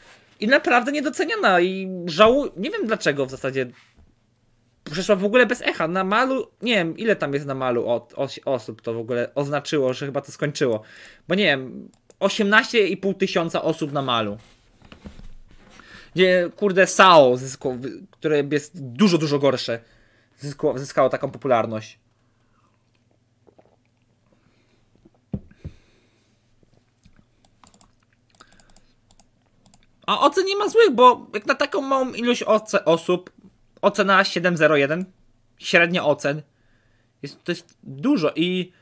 I 0.40 0.46
naprawdę 0.46 0.92
niedoceniana 0.92 1.60
i 1.60 1.88
żałuję, 2.06 2.50
nie 2.56 2.70
wiem 2.70 2.86
dlaczego 2.86 3.26
w 3.26 3.30
zasadzie 3.30 3.66
przeszła 4.90 5.16
w 5.16 5.24
ogóle 5.24 5.46
bez 5.46 5.62
echa. 5.62 5.88
Na 5.88 6.04
malu, 6.04 6.50
nie 6.62 6.74
wiem 6.74 6.98
ile 6.98 7.16
tam 7.16 7.34
jest 7.34 7.46
na 7.46 7.54
malu 7.54 7.88
od, 7.88 8.14
osób 8.44 8.82
to 8.82 8.94
w 8.94 8.98
ogóle 8.98 9.34
oznaczyło, 9.34 9.92
że 9.92 10.06
chyba 10.06 10.20
to 10.20 10.32
skończyło. 10.32 10.82
Bo 11.28 11.34
nie 11.34 11.44
wiem, 11.44 11.88
18,5 12.20 13.14
tysiąca 13.14 13.62
osób 13.62 13.92
na 13.92 14.02
malu. 14.02 14.38
Gdzie, 16.18 16.50
kurde, 16.56 16.86
SAO, 16.86 17.36
zyskło, 17.36 17.76
które 18.10 18.42
jest 18.52 18.72
dużo, 18.74 19.18
dużo 19.18 19.38
gorsze, 19.38 19.80
zyskało 20.76 21.08
taką 21.08 21.30
popularność. 21.30 21.98
A 30.06 30.20
ocen 30.20 30.44
nie 30.44 30.56
ma 30.56 30.68
złych, 30.68 30.90
bo 30.90 31.26
jak 31.34 31.46
na 31.46 31.54
taką 31.54 31.80
małą 31.80 32.12
ilość 32.12 32.44
osób, 32.84 33.30
ocena 33.82 34.22
7.01, 34.22 35.04
średnia 35.58 36.04
ocen, 36.04 36.42
jest, 37.22 37.44
to 37.44 37.52
jest 37.52 37.78
dużo 37.82 38.32
i 38.36 38.72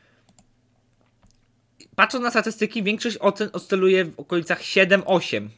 patrząc 1.96 2.24
na 2.24 2.30
statystyki, 2.30 2.82
większość 2.82 3.18
ocen 3.20 3.50
oscyluje 3.52 4.04
w 4.04 4.20
okolicach 4.20 4.60
7-8. 4.60 5.48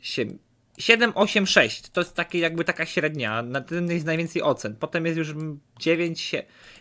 7, 0.00 1.12
8, 1.14 1.46
6 1.46 1.90
to 1.90 2.00
jest 2.00 2.14
takie 2.14 2.38
jakby 2.38 2.64
taka 2.64 2.86
średnia, 2.86 3.42
na 3.42 3.60
tym 3.60 3.90
jest 3.90 4.06
najwięcej 4.06 4.42
ocen. 4.42 4.76
Potem 4.76 5.06
jest 5.06 5.18
już 5.18 5.34
9 5.78 6.34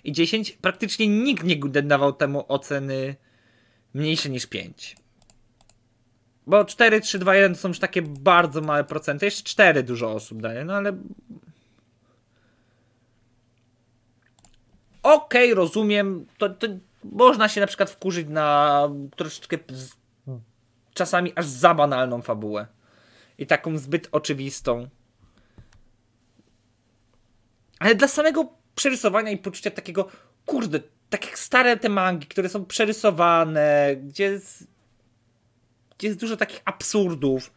i 0.03 0.11
10. 0.11 0.51
Praktycznie 0.51 1.07
nikt 1.07 1.43
nie 1.43 1.57
dawał 1.83 2.13
temu 2.13 2.45
oceny 2.47 3.15
mniejsze 3.93 4.29
niż 4.29 4.45
5. 4.45 4.95
Bo 6.47 6.65
4, 6.65 7.01
3, 7.01 7.19
2, 7.19 7.35
1 7.35 7.53
to 7.53 7.61
są 7.61 7.67
już 7.67 7.79
takie 7.79 8.01
bardzo 8.01 8.61
małe 8.61 8.83
procenty. 8.83 9.25
Jeszcze 9.25 9.43
4 9.43 9.83
dużo 9.83 10.11
osób 10.11 10.41
daje, 10.41 10.65
no 10.65 10.73
ale. 10.73 10.89
Okej, 15.03 15.51
okay, 15.51 15.55
rozumiem. 15.55 16.25
To, 16.37 16.49
to 16.49 16.67
można 17.03 17.49
się 17.49 17.61
na 17.61 17.67
przykład 17.67 17.89
wkurzyć 17.89 18.27
na 18.29 18.89
troszeczkę 19.15 19.57
czasami 20.93 21.33
aż 21.35 21.45
za 21.45 21.73
banalną 21.73 22.21
fabułę. 22.21 22.67
I 23.39 23.47
taką 23.47 23.77
zbyt 23.77 24.09
oczywistą. 24.11 24.89
Ale 27.79 27.95
dla 27.95 28.07
samego 28.07 28.53
przerysowania 28.75 29.31
i 29.31 29.37
poczucia 29.37 29.71
takiego, 29.71 30.09
kurde, 30.45 30.79
tak 31.09 31.25
jak 31.25 31.39
stare 31.39 31.77
te 31.77 31.89
mangi, 31.89 32.27
które 32.27 32.49
są 32.49 32.65
przerysowane, 32.65 33.95
gdzie 34.03 34.39
gdzie 35.97 36.07
jest 36.07 36.19
dużo 36.19 36.37
takich 36.37 36.61
absurdów. 36.65 37.53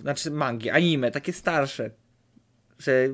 Znaczy 0.00 0.30
mangi, 0.30 0.70
anime, 0.70 1.10
takie 1.10 1.32
starsze. 1.32 1.90
Że 2.78 3.08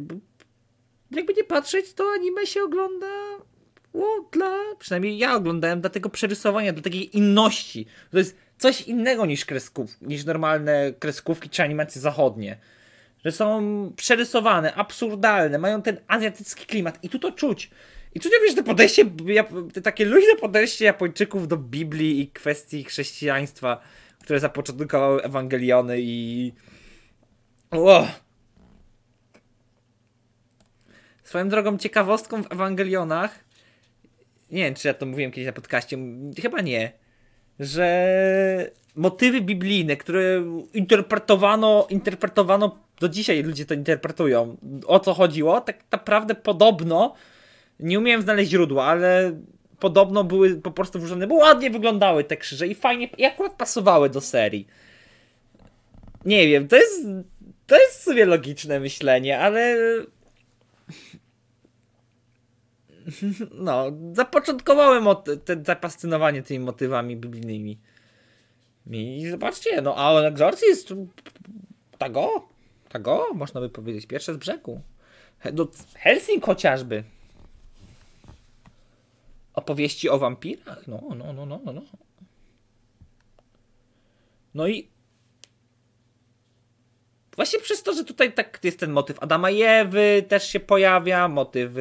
jakby 1.11 1.35
nie 1.35 1.45
patrzeć, 1.45 1.93
to 1.93 2.05
anime 2.15 2.47
się 2.47 2.63
ogląda 2.63 3.07
o, 3.95 4.29
dla... 4.33 4.59
Przynajmniej 4.79 5.19
ja 5.19 5.35
oglądałem 5.35 5.81
dla 5.81 5.91
tego 5.91 6.09
przerysowania, 6.09 6.73
dla 6.73 6.83
takiej 6.83 7.17
inności. 7.17 7.87
To 8.11 8.19
jest 8.19 8.37
coś 8.63 8.81
innego 8.81 9.27
niż 9.27 9.45
kresków, 9.45 9.97
niż 10.01 10.25
normalne 10.25 10.93
kreskówki 10.99 11.51
czy 11.51 11.63
animacje 11.63 12.01
zachodnie. 12.01 12.59
Że 13.25 13.33
są 13.33 13.93
przerysowane, 13.97 14.75
absurdalne, 14.75 15.59
mają 15.59 15.83
ten 15.83 15.97
azjatycki 16.09 16.67
klimat 16.67 16.99
i 17.05 17.09
tu 17.09 17.19
to 17.19 17.33
czuć. 17.33 17.71
I 18.15 18.21
tu 18.21 18.29
wiesz, 18.47 18.55
to 18.55 18.63
podejście, 18.63 19.05
te 19.73 19.83
takie 19.83 20.05
luźne 20.05 20.37
podejście 20.41 20.85
Japończyków 20.85 21.49
do 21.49 21.57
Biblii 21.57 22.21
i 22.21 22.31
kwestii 22.31 22.85
chrześcijaństwa, 22.85 23.81
które 24.21 24.41
zapoczątkowały 24.41 25.23
Ewangeliony 25.23 25.97
i... 26.01 26.53
O! 27.71 28.07
Swoją 31.25 31.49
drogą 31.49 31.79
ciekawostką 31.79 32.43
w 32.43 32.53
Ewangelionach, 32.53 33.45
nie 34.51 34.65
wiem, 34.65 34.75
czy 34.75 34.89
ja 34.89 34.95
to 34.95 35.07
mówiłem 35.07 35.31
kiedyś 35.33 35.47
na 35.47 35.53
podcaście, 35.53 35.99
chyba 36.43 36.61
nie, 36.61 36.93
że 37.61 38.71
motywy 38.97 39.41
biblijne, 39.41 39.97
które 39.97 40.45
interpretowano, 40.75 41.87
interpretowano, 41.91 42.79
do 43.01 43.09
dzisiaj 43.09 43.43
ludzie 43.43 43.67
to 43.67 43.75
interpretują, 43.75 44.57
o 44.87 45.01
co 45.01 45.15
chodziło, 45.15 45.61
tak 45.61 45.85
naprawdę 45.93 46.35
podobno 46.35 47.15
nie 47.81 47.99
umiałem 47.99 48.23
znaleźć 48.23 48.51
źródła, 48.51 48.85
ale 48.85 49.33
podobno 49.79 50.25
były 50.25 50.57
po 50.57 50.71
prostu 50.71 50.99
włożone, 50.99 51.27
bo 51.27 51.35
ładnie 51.35 51.71
wyglądały 51.71 52.25
te 52.25 52.37
krzyże 52.37 52.67
i 52.67 52.75
fajnie, 52.75 53.09
i 53.19 53.25
akurat 53.25 53.53
pasowały 53.53 54.11
do 54.11 54.21
serii. 54.21 54.67
Nie 56.25 56.49
wiem, 56.49 56.69
to 56.69 56.77
jest, 56.77 57.07
to 57.67 57.79
jest 57.81 58.03
sobie 58.03 58.25
logiczne 58.25 58.81
myślenie, 58.81 59.39
ale 59.39 59.77
no, 63.67 63.93
zapoczątkowałem 64.13 65.05
te, 65.45 65.63
zafascynowanie 65.65 66.43
tymi 66.43 66.65
motywami 66.65 67.17
biblijnymi. 67.17 67.79
I 68.91 69.31
zobaczcie, 69.31 69.83
no 69.83 69.95
a 69.97 70.21
Exorcist 70.21 70.95
tago, 71.99 72.49
tago, 72.89 73.27
można 73.35 73.61
by 73.61 73.69
powiedzieć, 73.69 74.07
pierwsze 74.07 74.35
z 74.35 74.37
brzegu. 74.37 74.81
No, 75.53 75.69
Helsing 75.95 76.45
chociażby. 76.45 77.05
opowieści 79.55 80.09
o 80.09 80.19
wampirach. 80.19 80.87
No, 80.89 81.03
no, 81.17 81.33
no, 81.33 81.47
no, 81.47 81.61
no. 81.65 81.73
No, 81.73 81.83
no 84.55 84.69
i 84.69 84.89
właśnie 87.37 87.59
przez 87.59 87.83
to, 87.83 87.93
że 87.95 88.05
tutaj 88.05 88.33
tak 88.33 88.61
jest 88.63 88.79
ten 88.79 88.93
motyw 88.93 89.23
Adama 89.23 89.51
i 89.51 89.63
Ewy 89.63 90.25
też 90.29 90.49
się 90.49 90.61
pojawia, 90.61 91.29
motyw 91.29 91.73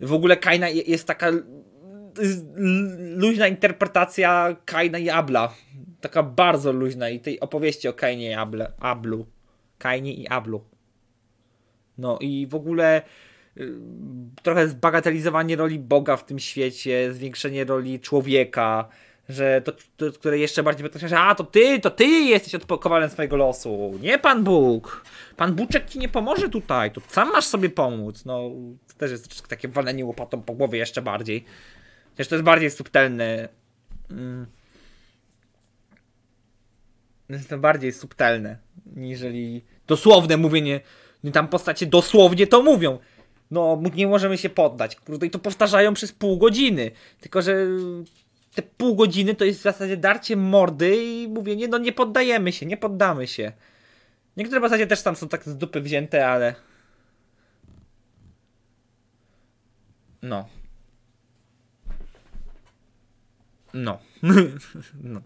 w 0.00 0.12
ogóle 0.12 0.36
Kaina 0.36 0.68
jest 0.68 1.06
taka 1.06 1.30
luźna 3.16 3.48
interpretacja 3.48 4.56
Kaina 4.64 4.98
i 4.98 5.10
Abla. 5.10 5.54
Taka 6.00 6.22
bardzo 6.22 6.72
luźna 6.72 7.10
i 7.10 7.20
tej 7.20 7.40
opowieści 7.40 7.88
o 7.88 7.92
Kainie 7.92 8.30
i 8.30 8.34
Able, 8.34 8.72
Ablu. 8.78 9.26
Kainie 9.78 10.14
i 10.14 10.28
Ablu. 10.28 10.64
No 11.98 12.18
i 12.20 12.46
w 12.46 12.54
ogóle 12.54 13.02
y, 13.56 13.72
trochę 14.42 14.68
zbagatelizowanie 14.68 15.56
roli 15.56 15.78
Boga 15.78 16.16
w 16.16 16.26
tym 16.26 16.38
świecie, 16.38 17.12
zwiększenie 17.12 17.64
roli 17.64 18.00
człowieka, 18.00 18.88
że 19.28 19.62
to, 19.62 19.72
to 19.96 20.12
które 20.12 20.38
jeszcze 20.38 20.62
bardziej 20.62 20.90
podkreśla, 20.90 21.20
a 21.20 21.34
to 21.34 21.44
ty, 21.44 21.80
to 21.80 21.90
ty 21.90 22.04
jesteś 22.04 22.54
odpokowalem 22.54 23.10
swojego 23.10 23.36
losu, 23.36 23.98
nie 24.02 24.18
Pan 24.18 24.44
Bóg. 24.44 25.04
Pan 25.36 25.54
Buczek 25.54 25.88
ci 25.88 25.98
nie 25.98 26.08
pomoże 26.08 26.48
tutaj, 26.48 26.90
to 26.90 27.00
sam 27.08 27.32
masz 27.32 27.44
sobie 27.44 27.70
pomóc. 27.70 28.24
No, 28.24 28.50
to 28.88 28.94
też 28.98 29.10
jest 29.10 29.48
takie 29.48 29.68
walenie 29.68 30.04
łopatą 30.04 30.42
po 30.42 30.52
głowie 30.54 30.78
jeszcze 30.78 31.02
bardziej. 31.02 31.44
Chociaż 32.10 32.28
to 32.28 32.34
jest 32.34 32.44
bardziej 32.44 32.70
subtelne. 32.70 33.48
Mm. 34.10 34.46
Jest 37.28 37.48
to 37.48 37.58
bardziej 37.58 37.92
subtelne, 37.92 38.58
niżeli 38.96 39.64
dosłowne 39.86 40.36
mówienie. 40.36 40.80
Tam 41.32 41.48
postacie 41.48 41.86
dosłownie 41.86 42.46
to 42.46 42.62
mówią. 42.62 42.98
No, 43.50 43.82
nie 43.94 44.06
możemy 44.06 44.38
się 44.38 44.50
poddać. 44.50 44.96
Kurde, 44.96 45.26
i 45.26 45.30
to 45.30 45.38
powtarzają 45.38 45.94
przez 45.94 46.12
pół 46.12 46.38
godziny. 46.38 46.90
Tylko, 47.20 47.42
że 47.42 47.66
te 48.54 48.62
pół 48.62 48.96
godziny 48.96 49.34
to 49.34 49.44
jest 49.44 49.60
w 49.60 49.62
zasadzie 49.62 49.96
darcie 49.96 50.36
mordy 50.36 50.96
i 51.04 51.28
mówienie, 51.28 51.68
no 51.68 51.78
nie 51.78 51.92
poddajemy 51.92 52.52
się, 52.52 52.66
nie 52.66 52.76
poddamy 52.76 53.26
się. 53.26 53.52
Niektóre 54.36 54.60
w 54.60 54.64
zasadzie 54.64 54.86
też 54.86 55.02
tam 55.02 55.16
są 55.16 55.28
tak 55.28 55.44
z 55.44 55.56
dupy 55.56 55.80
wzięte, 55.80 56.28
ale... 56.28 56.54
No. 60.22 60.48
No. 63.74 63.98
no. 65.02 65.20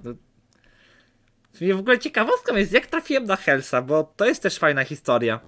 W 1.55 1.79
ogóle 1.79 1.99
ciekawostką 1.99 2.57
jest, 2.57 2.73
jak 2.73 2.87
trafiłem 2.87 3.25
na 3.25 3.37
Helsa, 3.37 3.83
bo 3.83 4.13
to 4.17 4.25
jest 4.25 4.43
też 4.43 4.59
fajna 4.59 4.85
historia. 4.85 5.41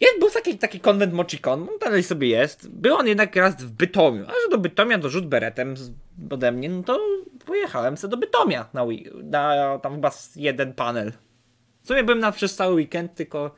Jest, 0.00 0.18
był 0.18 0.30
taki, 0.30 0.58
taki 0.58 0.80
konwent 0.80 1.12
Mochikon, 1.12 1.64
no 1.64 1.78
dalej 1.80 2.02
sobie 2.02 2.28
jest. 2.28 2.68
Był 2.68 2.94
on 2.94 3.06
jednak 3.06 3.36
raz 3.36 3.54
w 3.54 3.70
Bytomiu, 3.70 4.24
a 4.24 4.30
że 4.30 4.50
do 4.50 4.58
Bytomia 4.58 4.98
do 4.98 5.08
rzut 5.08 5.26
beretem 5.26 5.74
ode 6.30 6.52
mnie, 6.52 6.68
no 6.68 6.82
to 6.82 7.00
pojechałem 7.46 7.96
sobie 7.96 8.10
do 8.10 8.16
Bytomia 8.16 8.68
na, 8.72 8.84
na 9.22 9.78
tam 9.78 9.94
chyba 9.94 10.10
jeden 10.36 10.72
panel. 10.72 11.12
W 11.82 11.88
sumie 11.88 12.04
byłem 12.04 12.18
na 12.18 12.32
przez 12.32 12.56
cały 12.56 12.74
weekend, 12.74 13.14
tylko 13.14 13.54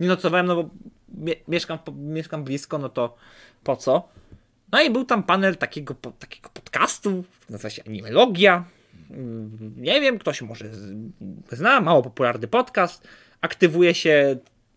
nie 0.00 0.08
nocowałem, 0.08 0.46
no 0.46 0.56
bo 0.62 0.70
mieszkam, 1.48 1.78
mieszkam 1.96 2.44
blisko, 2.44 2.78
no 2.78 2.88
to 2.88 3.16
po 3.64 3.76
co? 3.76 4.08
No 4.72 4.82
i 4.82 4.90
był 4.90 5.04
tam 5.04 5.22
panel 5.22 5.56
takiego, 5.56 5.94
takiego 6.18 6.50
podcastu, 6.54 7.24
nazywa 7.50 7.70
się 7.70 7.82
Animologia. 7.86 8.64
Mm, 9.10 9.74
nie 9.76 10.00
wiem, 10.00 10.18
ktoś 10.18 10.42
może 10.42 10.64
zna, 11.52 11.80
mało 11.80 12.02
popularny 12.02 12.48
podcast. 12.48 13.08
Aktywuje 13.40 13.94
się 13.94 14.36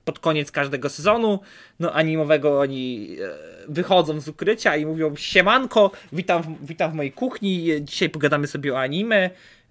pod 0.09 0.19
koniec 0.19 0.51
każdego 0.51 0.89
sezonu 0.89 1.39
no, 1.79 1.93
animowego. 1.93 2.59
Oni 2.59 3.15
e, 3.21 3.29
wychodzą 3.67 4.19
z 4.19 4.27
ukrycia 4.27 4.75
i 4.75 4.85
mówią: 4.85 5.15
Siemanko, 5.15 5.91
witam 6.13 6.43
w, 6.43 6.67
witam 6.67 6.91
w 6.91 6.93
mojej 6.93 7.11
kuchni. 7.11 7.69
Dzisiaj 7.81 8.09
pogadamy 8.09 8.47
sobie 8.47 8.73
o 8.73 8.79
anime 8.79 9.29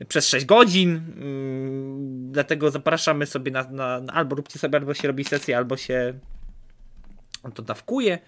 przez 0.09 0.28
6 0.28 0.47
godzin. 0.47 0.90
Mm, 0.90 2.33
dlatego 2.33 2.70
zapraszamy 2.70 3.27
sobie 3.27 3.53
na, 3.53 3.62
na, 3.70 4.01
na, 4.01 4.12
albo 4.12 4.37
róbcie 4.37 4.59
sobie, 4.59 4.79
albo 4.79 4.94
się 4.94 5.09
robi 5.09 5.24
sesję, 5.24 5.57
albo 5.57 5.77
się 5.77 6.14
to 7.55 7.62
dawkuje. 7.62 8.18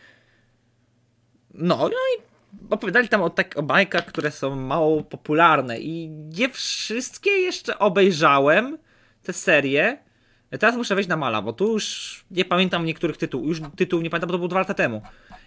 No, 1.54 1.76
no 1.76 1.88
i 1.88 2.22
opowiadali 2.70 3.08
tam 3.08 3.22
o, 3.22 3.30
tak, 3.30 3.58
o 3.58 3.62
bajkach, 3.62 4.06
które 4.06 4.30
są 4.30 4.56
mało 4.56 5.02
popularne 5.02 5.78
i 5.78 6.08
nie 6.08 6.48
wszystkie 6.48 7.30
jeszcze 7.30 7.78
obejrzałem, 7.78 8.78
te 9.22 9.32
serie. 9.32 10.09
Teraz 10.58 10.76
muszę 10.76 10.94
wejść 10.94 11.08
na 11.08 11.16
mala, 11.16 11.42
bo 11.42 11.52
tu 11.52 11.72
już 11.72 12.24
nie 12.30 12.44
pamiętam 12.44 12.84
niektórych 12.84 13.16
tytułów. 13.16 13.48
Już 13.48 13.60
tytuł 13.76 14.00
nie 14.00 14.10
pamiętam, 14.10 14.28
bo 14.28 14.32
to 14.32 14.38
było 14.38 14.48
dwa 14.48 14.58
lata 14.58 14.74
temu. 14.74 15.02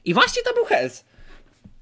I 0.06 0.14
właśnie 0.14 0.44
to 0.44 0.54
był 0.54 0.66
Hells. 0.66 1.06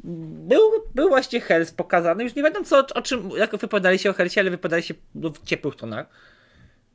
Był, 0.04 0.62
był 0.96 1.10
właśnie 1.10 1.42
Hells 1.42 1.72
pokazany. 1.72 2.24
Już 2.24 2.36
nie 2.36 2.44
wiem 2.44 2.66
co, 2.66 2.86
o 2.96 3.02
czym, 3.02 3.30
jak 3.30 3.58
wypowiadali 3.58 4.00
się 4.00 4.10
o 4.10 4.14
Hellsie, 4.14 4.40
ale 4.40 4.50
wypowiadali 4.50 4.84
się 4.84 4.94
w 5.16 5.44
ciepłych 5.44 5.76
tonach. 5.76 6.08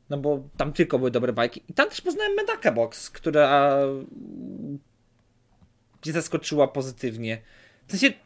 No 0.09 0.17
bo 0.17 0.43
tam 0.57 0.73
tylko 0.73 0.97
były 0.97 1.11
dobre 1.11 1.33
bajki. 1.33 1.63
I 1.69 1.73
tam 1.73 1.89
też 1.89 2.01
poznałem 2.01 2.33
Medaka 2.35 2.71
Box, 2.71 3.09
która 3.09 3.77
mnie 6.05 6.13
zaskoczyła 6.13 6.67
pozytywnie. 6.67 7.41
W 7.87 7.91
sensie, 7.91 8.17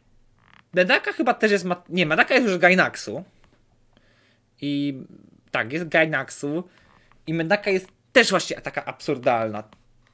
Medaka 0.74 1.12
chyba 1.12 1.34
też 1.34 1.52
jest. 1.52 1.66
Nie, 1.88 2.06
Medaka 2.06 2.34
jest 2.34 2.46
już 2.46 2.58
Gainaxu. 2.58 3.24
I 4.60 5.02
tak, 5.50 5.72
jest 5.72 5.88
Gainaxu. 5.88 6.64
I 7.26 7.34
Medaka 7.34 7.70
jest 7.70 7.88
też 8.12 8.30
właśnie 8.30 8.60
taka 8.60 8.84
absurdalna. 8.84 9.64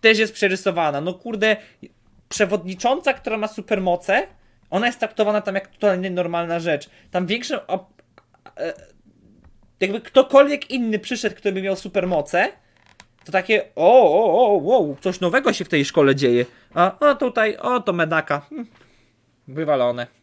Też 0.01 0.19
jest 0.19 0.33
przerysowana. 0.33 1.01
No 1.01 1.15
kurde, 1.15 1.57
przewodnicząca, 2.29 3.13
która 3.13 3.39
ma 3.39 3.49
supermoce, 3.49 4.27
ona 4.71 4.87
jest 4.87 4.99
traktowana 4.99 5.41
tam 5.41 5.55
jak 5.55 5.69
totalnie 5.69 6.11
normalna 6.11 6.61
rzecz. 6.61 6.91
Tam 7.11 7.27
większe. 7.27 7.61
E, 8.57 8.75
jakby 9.81 10.01
ktokolwiek 10.01 10.71
inny 10.71 10.99
przyszedł, 10.99 11.37
kto 11.37 11.53
by 11.53 11.63
miał 11.63 11.77
supermoce, 11.77 12.53
to 13.25 13.33
takie, 13.33 13.65
o, 13.77 14.13
o, 14.13 14.47
o, 14.47 14.53
wow, 14.63 14.97
coś 15.01 15.21
nowego 15.21 15.53
się 15.53 15.65
w 15.65 15.69
tej 15.69 15.85
szkole 15.85 16.15
dzieje. 16.15 16.47
A, 16.75 17.09
a 17.11 17.15
tutaj, 17.15 17.57
o, 17.57 17.81
to 17.81 17.93
medaka. 17.93 18.41
Hm. 18.41 18.67
Wywalone. 19.49 20.18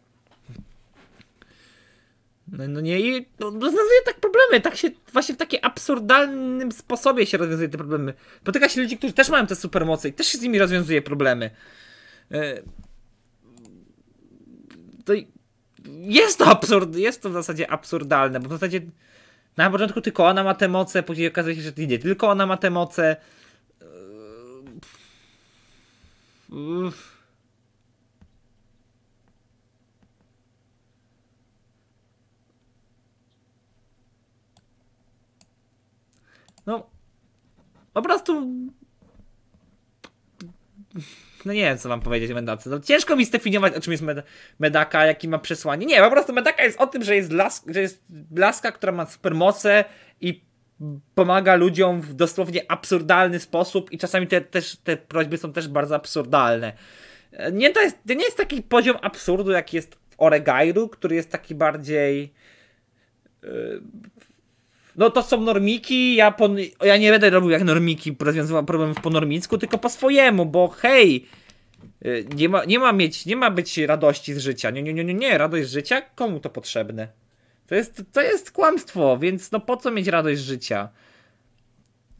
No, 2.47 2.67
no 2.67 2.81
nie, 2.81 2.99
i 2.99 3.25
no, 3.39 3.45
rozwiązuje 3.49 4.01
tak 4.05 4.19
problemy, 4.19 4.61
tak 4.61 4.75
się, 4.75 4.89
właśnie 5.13 5.35
w 5.35 5.37
takim 5.37 5.59
absurdalnym 5.63 6.71
sposobie 6.71 7.25
się 7.25 7.37
rozwiązuje 7.37 7.69
te 7.69 7.77
problemy. 7.77 8.13
Potyka 8.43 8.69
się 8.69 8.81
ludzi, 8.81 8.97
którzy 8.97 9.13
też 9.13 9.29
mają 9.29 9.47
te 9.47 9.55
supermoce 9.55 10.09
i 10.09 10.13
też 10.13 10.27
się 10.27 10.37
z 10.37 10.41
nimi 10.41 10.59
rozwiązuje 10.59 11.01
problemy. 11.01 11.49
E, 12.31 12.61
to 15.05 15.13
jest 16.01 16.37
to 16.37 16.45
absurd, 16.45 16.95
jest 16.95 17.21
to 17.21 17.29
w 17.29 17.33
zasadzie 17.33 17.71
absurdalne, 17.71 18.39
bo 18.39 18.47
w 18.47 18.51
zasadzie 18.51 18.81
na 19.57 19.69
początku 19.69 20.01
tylko 20.01 20.25
ona 20.25 20.43
ma 20.43 20.55
te 20.55 20.67
moce, 20.67 21.03
później 21.03 21.27
okazuje 21.27 21.55
się, 21.55 21.61
że 21.61 21.71
nie 21.77 21.99
tylko 21.99 22.29
ona 22.29 22.45
ma 22.45 22.57
te 22.57 22.69
moce. 22.69 23.15
Uff. 26.49 27.14
No, 36.65 36.89
po 37.93 38.01
prostu. 38.01 38.51
No 41.45 41.53
nie 41.53 41.61
wiem, 41.61 41.77
co 41.77 41.89
wam 41.89 42.01
powiedzieć 42.01 42.31
o 42.31 42.33
Medace. 42.33 42.69
No, 42.69 42.79
ciężko 42.79 43.15
mi 43.15 43.25
zdefiniować, 43.25 43.73
o 43.75 43.81
czym 43.81 43.91
jest 43.91 44.03
med 44.03 44.23
Medaka, 44.59 45.05
jaki 45.05 45.27
ma 45.27 45.39
przesłanie. 45.39 45.85
Nie, 45.85 46.01
po 46.01 46.11
prostu 46.11 46.33
Medaka 46.33 46.63
jest 46.63 46.81
o 46.81 46.87
tym, 46.87 47.03
że 47.03 47.15
jest, 47.15 47.31
las 47.31 47.63
że 47.67 47.81
jest 47.81 48.05
laska, 48.35 48.71
która 48.71 48.91
ma 48.91 49.05
supermoce 49.05 49.85
i 50.21 50.45
pomaga 51.15 51.55
ludziom 51.55 52.01
w 52.01 52.13
dosłownie 52.13 52.71
absurdalny 52.71 53.39
sposób 53.39 53.91
i 53.91 53.97
czasami 53.97 54.27
te, 54.27 54.41
też, 54.41 54.77
te 54.83 54.97
prośby 54.97 55.37
są 55.37 55.53
też 55.53 55.67
bardzo 55.67 55.95
absurdalne. 55.95 56.73
Nie, 57.51 57.69
to, 57.69 57.81
jest, 57.81 57.97
to 58.07 58.13
nie 58.13 58.25
jest 58.25 58.37
taki 58.37 58.61
poziom 58.61 58.97
absurdu, 59.01 59.51
jaki 59.51 59.75
jest 59.75 59.95
w 59.95 60.15
Oregairu, 60.17 60.89
który 60.89 61.15
jest 61.15 61.31
taki 61.31 61.55
bardziej... 61.55 62.33
Yy, 63.43 63.81
no 64.97 65.09
to 65.09 65.23
są 65.23 65.41
normiki, 65.41 66.15
ja, 66.15 66.31
po, 66.31 66.49
ja 66.83 66.97
nie 66.97 67.11
będę 67.11 67.29
robił 67.29 67.49
jak 67.49 67.63
normiki, 67.63 68.15
rozwiązywał 68.19 68.65
problemów 68.65 69.01
po 69.01 69.09
normicku, 69.09 69.57
tylko 69.57 69.77
po 69.77 69.89
swojemu, 69.89 70.45
bo 70.45 70.67
hej, 70.67 71.27
y, 72.05 72.25
nie 72.35 72.49
ma, 72.49 72.65
nie 72.65 72.79
ma 72.79 72.93
mieć, 72.93 73.25
nie 73.25 73.35
ma 73.35 73.51
być 73.51 73.77
radości 73.77 74.33
z 74.33 74.37
życia. 74.37 74.69
Nie, 74.69 74.83
nie, 74.83 74.93
nie, 74.93 75.03
nie, 75.03 75.13
nie, 75.13 75.37
radość 75.37 75.67
z 75.67 75.71
życia, 75.71 76.01
komu 76.01 76.39
to 76.39 76.49
potrzebne? 76.49 77.07
To 77.67 77.75
jest, 77.75 78.03
to 78.11 78.21
jest 78.21 78.51
kłamstwo, 78.51 79.17
więc 79.17 79.51
no 79.51 79.59
po 79.59 79.77
co 79.77 79.91
mieć 79.91 80.07
radość 80.07 80.39
z 80.39 80.43
życia? 80.43 80.89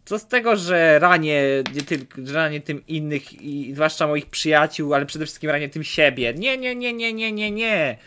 Co 0.06 0.20
z 0.20 0.28
tego, 0.28 0.56
że 0.56 1.00
ranię, 1.00 1.44
nie 1.74 1.82
tylko, 1.82 2.22
ranię 2.34 2.62
tym 2.62 2.88
innych, 2.88 3.42
i 3.42 3.74
zwłaszcza 3.74 4.08
moich 4.08 4.26
przyjaciół, 4.26 4.94
ale 4.94 5.06
przede 5.06 5.26
wszystkim 5.26 5.50
ranię 5.50 5.70
tym 5.70 5.84
siebie. 5.84 6.34
Nie, 6.34 6.58
nie, 6.58 6.76
nie, 6.76 6.94
nie, 6.94 7.14
nie, 7.14 7.32
nie, 7.32 7.52
nie. 7.52 7.98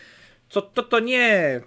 Co 0.48 0.62
to, 0.62 0.83
to 0.83 1.00
nie. 1.00 1.61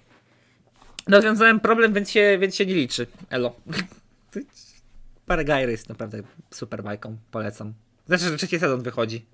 Rozwiązałem 1.07 1.59
problem, 1.59 1.93
więc 1.93 2.11
się, 2.11 2.37
więc 2.41 2.55
się 2.55 2.65
nie 2.65 2.73
liczy. 2.73 3.07
Elo. 3.29 3.55
Parę 5.25 5.45
Gairy 5.45 5.71
jest 5.71 5.89
naprawdę 5.89 6.23
super 6.51 6.83
bajką. 6.83 7.17
Polecam. 7.31 7.73
Znaczy, 8.07 8.23
że 8.23 8.37
trzeci 8.37 8.59
sezon 8.59 8.81
wychodzi. 8.83 9.25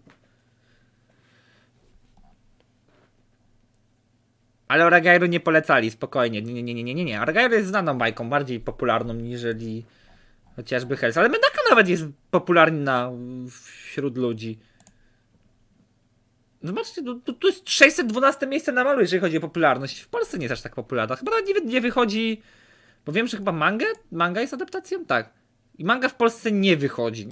Ale 4.67 4.85
Aragairu 4.85 5.25
nie 5.25 5.39
polecali, 5.39 5.91
spokojnie. 5.91 6.41
Nie, 6.41 6.53
nie, 6.53 6.73
nie, 6.73 6.83
nie, 6.83 6.93
nie, 6.95 7.05
nie. 7.05 7.19
Aragairu 7.19 7.53
jest 7.53 7.67
znaną 7.67 7.97
bajką, 7.97 8.29
bardziej 8.29 8.59
popularną 8.59 9.13
niżeli 9.13 9.85
chociażby 10.55 10.97
Hells. 10.97 11.17
Ale 11.17 11.29
Medaka 11.29 11.59
nawet 11.69 11.89
jest 11.89 12.05
popularna 12.31 13.11
wśród 13.85 14.17
ludzi. 14.17 14.59
Zobaczcie, 16.63 17.03
tu, 17.03 17.19
tu, 17.19 17.33
tu 17.33 17.47
jest 17.47 17.69
612 17.69 18.47
miejsce 18.47 18.71
na 18.71 18.83
malu, 18.83 19.01
jeżeli 19.01 19.21
chodzi 19.21 19.37
o 19.37 19.41
popularność. 19.41 19.99
W 19.99 20.07
Polsce 20.07 20.37
nie 20.37 20.43
jest 20.43 20.53
aż 20.53 20.61
tak 20.61 20.75
popularna. 20.75 21.15
Chyba 21.15 21.31
nawet 21.31 21.47
nie, 21.47 21.53
nie 21.53 21.81
wychodzi. 21.81 22.41
Bo 23.05 23.11
wiem, 23.11 23.27
że 23.27 23.37
chyba 23.37 23.51
manga, 23.51 23.85
manga 24.11 24.41
jest 24.41 24.53
adaptacją? 24.53 25.05
Tak. 25.05 25.33
I 25.77 25.85
manga 25.85 26.09
w 26.09 26.15
Polsce 26.15 26.51
nie 26.51 26.77
wychodzi. 26.77 27.27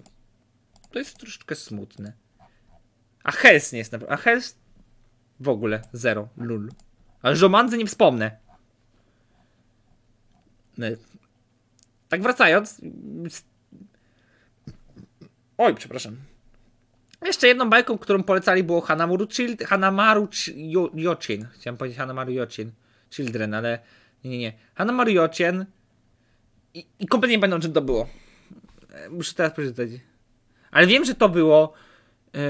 To 0.91 0.99
jest 0.99 1.17
troszeczkę 1.17 1.55
smutne. 1.55 2.13
A 3.23 3.31
Hells 3.31 3.71
nie 3.71 3.79
jest 3.79 3.91
naprawdę. 3.91 4.13
A 4.13 4.17
Hells 4.17 4.55
w 5.39 5.49
ogóle 5.49 5.81
zero. 5.93 6.29
Lul. 6.38 6.71
Ale 7.21 7.35
Żomandzy 7.35 7.77
nie 7.77 7.85
wspomnę. 7.85 8.38
Tak 12.09 12.21
wracając. 12.21 12.81
Oj, 15.57 15.75
przepraszam. 15.75 16.17
Jeszcze 17.25 17.47
jedną 17.47 17.69
bajką, 17.69 17.97
którą 17.97 18.23
polecali 18.23 18.63
było 18.63 18.81
Hanamaru, 18.81 19.27
Child, 19.27 19.63
Hanamaru 19.63 20.27
Yochin. 20.93 21.47
Chciałem 21.53 21.77
powiedzieć 21.77 21.97
Hanamaru 21.97 22.31
Yochin. 22.31 22.71
Children, 23.11 23.53
ale 23.53 23.79
nie, 24.23 24.31
nie, 24.31 24.38
nie. 24.38 24.53
Hanamaru 24.75 25.11
Yochin 25.11 25.65
i, 26.73 26.85
i 26.99 27.07
kompletnie 27.07 27.38
nie 27.38 27.41
pamiętam, 27.41 27.61
czym 27.61 27.73
to 27.73 27.81
było. 27.81 28.07
E, 28.93 29.09
muszę 29.09 29.33
teraz 29.33 29.53
przeczytać. 29.53 29.89
Ale 30.71 30.88
wiem, 30.88 31.05
że 31.05 31.15
to 31.15 31.29
było 31.29 31.73
yy, 32.33 32.41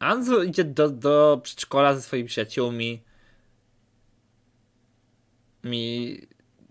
Anzu 0.00 0.42
idzie 0.42 0.64
do, 0.64 0.88
do 0.88 1.40
przedszkola 1.42 1.94
ze 1.94 2.02
swoimi 2.02 2.28
przyjaciółmi. 2.28 3.02
Mi 5.64 6.18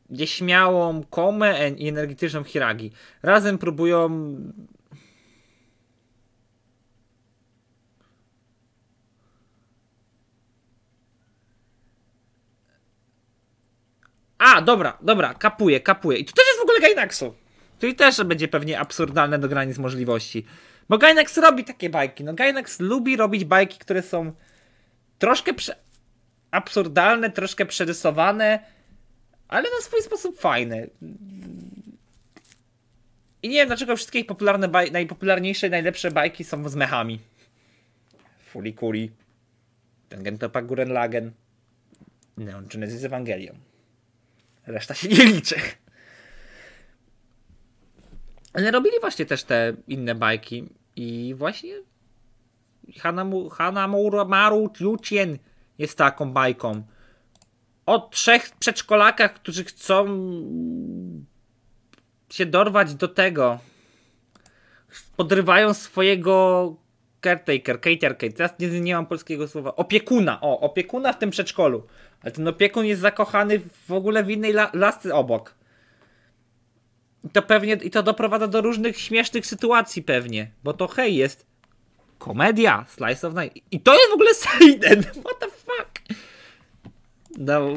nieśmiałą 0.09 1.03
Komę 1.03 1.69
i 1.69 1.87
energetyczną 1.87 2.43
Hiragi. 2.43 2.91
Razem 3.23 3.57
próbują 3.57 4.09
A, 14.37 14.61
dobra, 14.61 14.97
dobra, 15.01 15.33
kapuję, 15.33 15.79
kapuję. 15.79 16.17
I 16.17 16.25
tu 16.25 16.33
też 16.33 16.45
jest 16.47 16.59
w 16.59 16.63
ogóle 16.63 16.79
Gainaxu. 16.79 17.35
Czyli 17.79 17.95
też 17.95 18.23
będzie 18.23 18.47
pewnie 18.47 18.79
absurdalne 18.79 19.39
do 19.39 19.49
granic 19.49 19.77
możliwości. 19.77 20.45
Bo 20.89 20.97
Gainax 20.97 21.37
robi 21.37 21.63
takie 21.63 21.89
bajki. 21.89 22.23
No 22.23 22.33
Gainax 22.33 22.79
lubi 22.79 23.17
robić 23.17 23.45
bajki, 23.45 23.79
które 23.79 24.01
są 24.01 24.33
troszkę 25.19 25.53
prze... 25.53 25.75
absurdalne, 26.51 27.29
troszkę 27.29 27.65
przerysowane, 27.65 28.59
ale 29.47 29.63
na 29.63 29.81
swój 29.81 30.01
sposób 30.01 30.39
fajne. 30.39 30.87
I 33.43 33.49
nie 33.49 33.55
wiem 33.55 33.67
dlaczego 33.67 33.95
wszystkie 33.95 34.25
popularne 34.25 34.67
baj... 34.67 34.91
najpopularniejsze, 34.91 35.69
najlepsze 35.69 36.11
bajki 36.11 36.43
są 36.43 36.69
z 36.69 36.75
mechami. 36.75 37.19
Fulikuli, 38.43 39.11
Tengentopa 40.09 40.61
Guren 40.61 40.93
Lagen, 40.93 41.31
Neon 42.37 42.67
Genesis 42.67 43.03
Evangelion. 43.03 43.57
Reszta 44.67 44.93
się 44.93 45.07
nie 45.07 45.25
liczy. 45.25 45.55
Ale 48.53 48.71
robili 48.71 48.95
właśnie 49.01 49.25
też 49.25 49.43
te 49.43 49.73
inne 49.87 50.15
bajki. 50.15 50.78
I 50.99 51.35
właśnie 51.35 51.73
Hanamu, 53.51 54.11
Maru 54.27 54.69
Yuchien 54.79 55.37
jest 55.77 55.97
taką 55.97 56.33
bajką. 56.33 56.83
O 57.85 57.99
trzech 57.99 58.51
przedszkolakach, 58.59 59.33
którzy 59.33 59.63
chcą 59.63 60.05
się 62.29 62.45
dorwać 62.45 62.95
do 62.95 63.07
tego. 63.07 63.59
Podrywają 65.17 65.73
swojego 65.73 66.75
caretaker, 67.23 67.81
caterker, 67.81 68.33
teraz 68.33 68.59
nie, 68.59 68.67
nie 68.81 68.95
mam 68.95 69.05
polskiego 69.05 69.47
słowa. 69.47 69.75
Opiekuna, 69.75 70.41
o, 70.41 70.59
opiekuna 70.59 71.13
w 71.13 71.19
tym 71.19 71.29
przedszkolu. 71.29 71.87
Ale 72.21 72.31
ten 72.31 72.47
opiekun 72.47 72.85
jest 72.85 73.01
zakochany 73.01 73.59
w 73.87 73.91
ogóle 73.91 74.23
w 74.23 74.29
innej 74.29 74.51
la 74.51 74.71
lasce 74.73 75.15
obok. 75.15 75.58
I 77.23 77.29
to 77.29 77.41
pewnie, 77.41 77.73
i 77.73 77.91
to 77.91 78.03
doprowadza 78.03 78.47
do 78.47 78.61
różnych 78.61 78.99
śmiesznych 78.99 79.45
sytuacji 79.45 80.03
pewnie, 80.03 80.51
bo 80.63 80.73
to 80.73 80.87
hej, 80.87 81.15
jest 81.15 81.45
komedia, 82.17 82.85
slice 82.87 83.27
of 83.27 83.33
night. 83.33 83.57
I 83.71 83.79
to 83.79 83.93
jest 83.93 84.09
w 84.09 84.13
ogóle 84.13 84.33
seinen, 84.45 85.03
what 85.03 85.39
the 85.39 85.47
fuck? 85.49 86.19
No, 87.37 87.69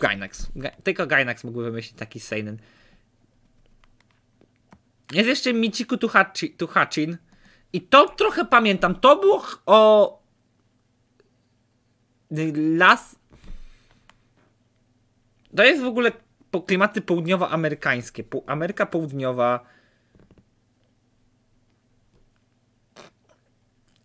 Gainax. 0.00 0.52
Tylko 0.84 1.06
Gainax 1.06 1.44
mógłby 1.44 1.64
wymyślić 1.64 1.96
taki 1.96 2.20
seinen. 2.20 2.58
Jest 5.12 5.28
jeszcze 5.28 5.52
Michiku 5.52 5.96
Tuhachin. 6.56 7.18
I 7.72 7.80
to 7.80 8.08
trochę 8.08 8.44
pamiętam. 8.44 8.94
To 8.94 9.16
było 9.16 9.46
o... 9.66 10.22
Las... 12.56 13.16
To 15.56 15.64
jest 15.64 15.82
w 15.82 15.86
ogóle 15.86 16.12
klimaty 16.60 17.00
południowoamerykańskie. 17.00 18.24
Ameryka 18.46 18.86
Południowa. 18.86 19.66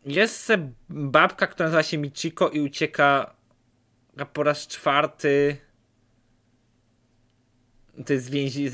Jest 0.06 0.52
babka, 0.90 1.48
która 1.48 1.66
nazywa 1.66 1.84
się 1.84 1.98
Michiko 1.98 2.50
i 2.50 2.62
ucieka 2.62 3.36
po 4.34 4.44
raz 4.44 4.68
czwarty. 4.68 5.58
To 8.06 8.14
jest 8.14 8.30
więzi- 8.30 8.72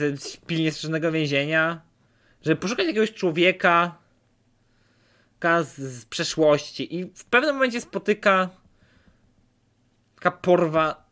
pilnie 0.48 0.72
strzeżonego 0.72 1.12
więzienia. 1.12 1.82
Żeby 2.42 2.56
poszukać 2.56 2.88
jakiegoś 2.88 3.14
człowieka 3.14 3.98
z, 5.64 5.76
z 5.78 6.06
przeszłości. 6.06 6.96
I 6.96 7.06
w 7.06 7.26
pewnym 7.26 7.56
momencie 7.56 7.82
spotyka 7.82 8.50
taka 10.16 10.32
porwa 10.32 11.03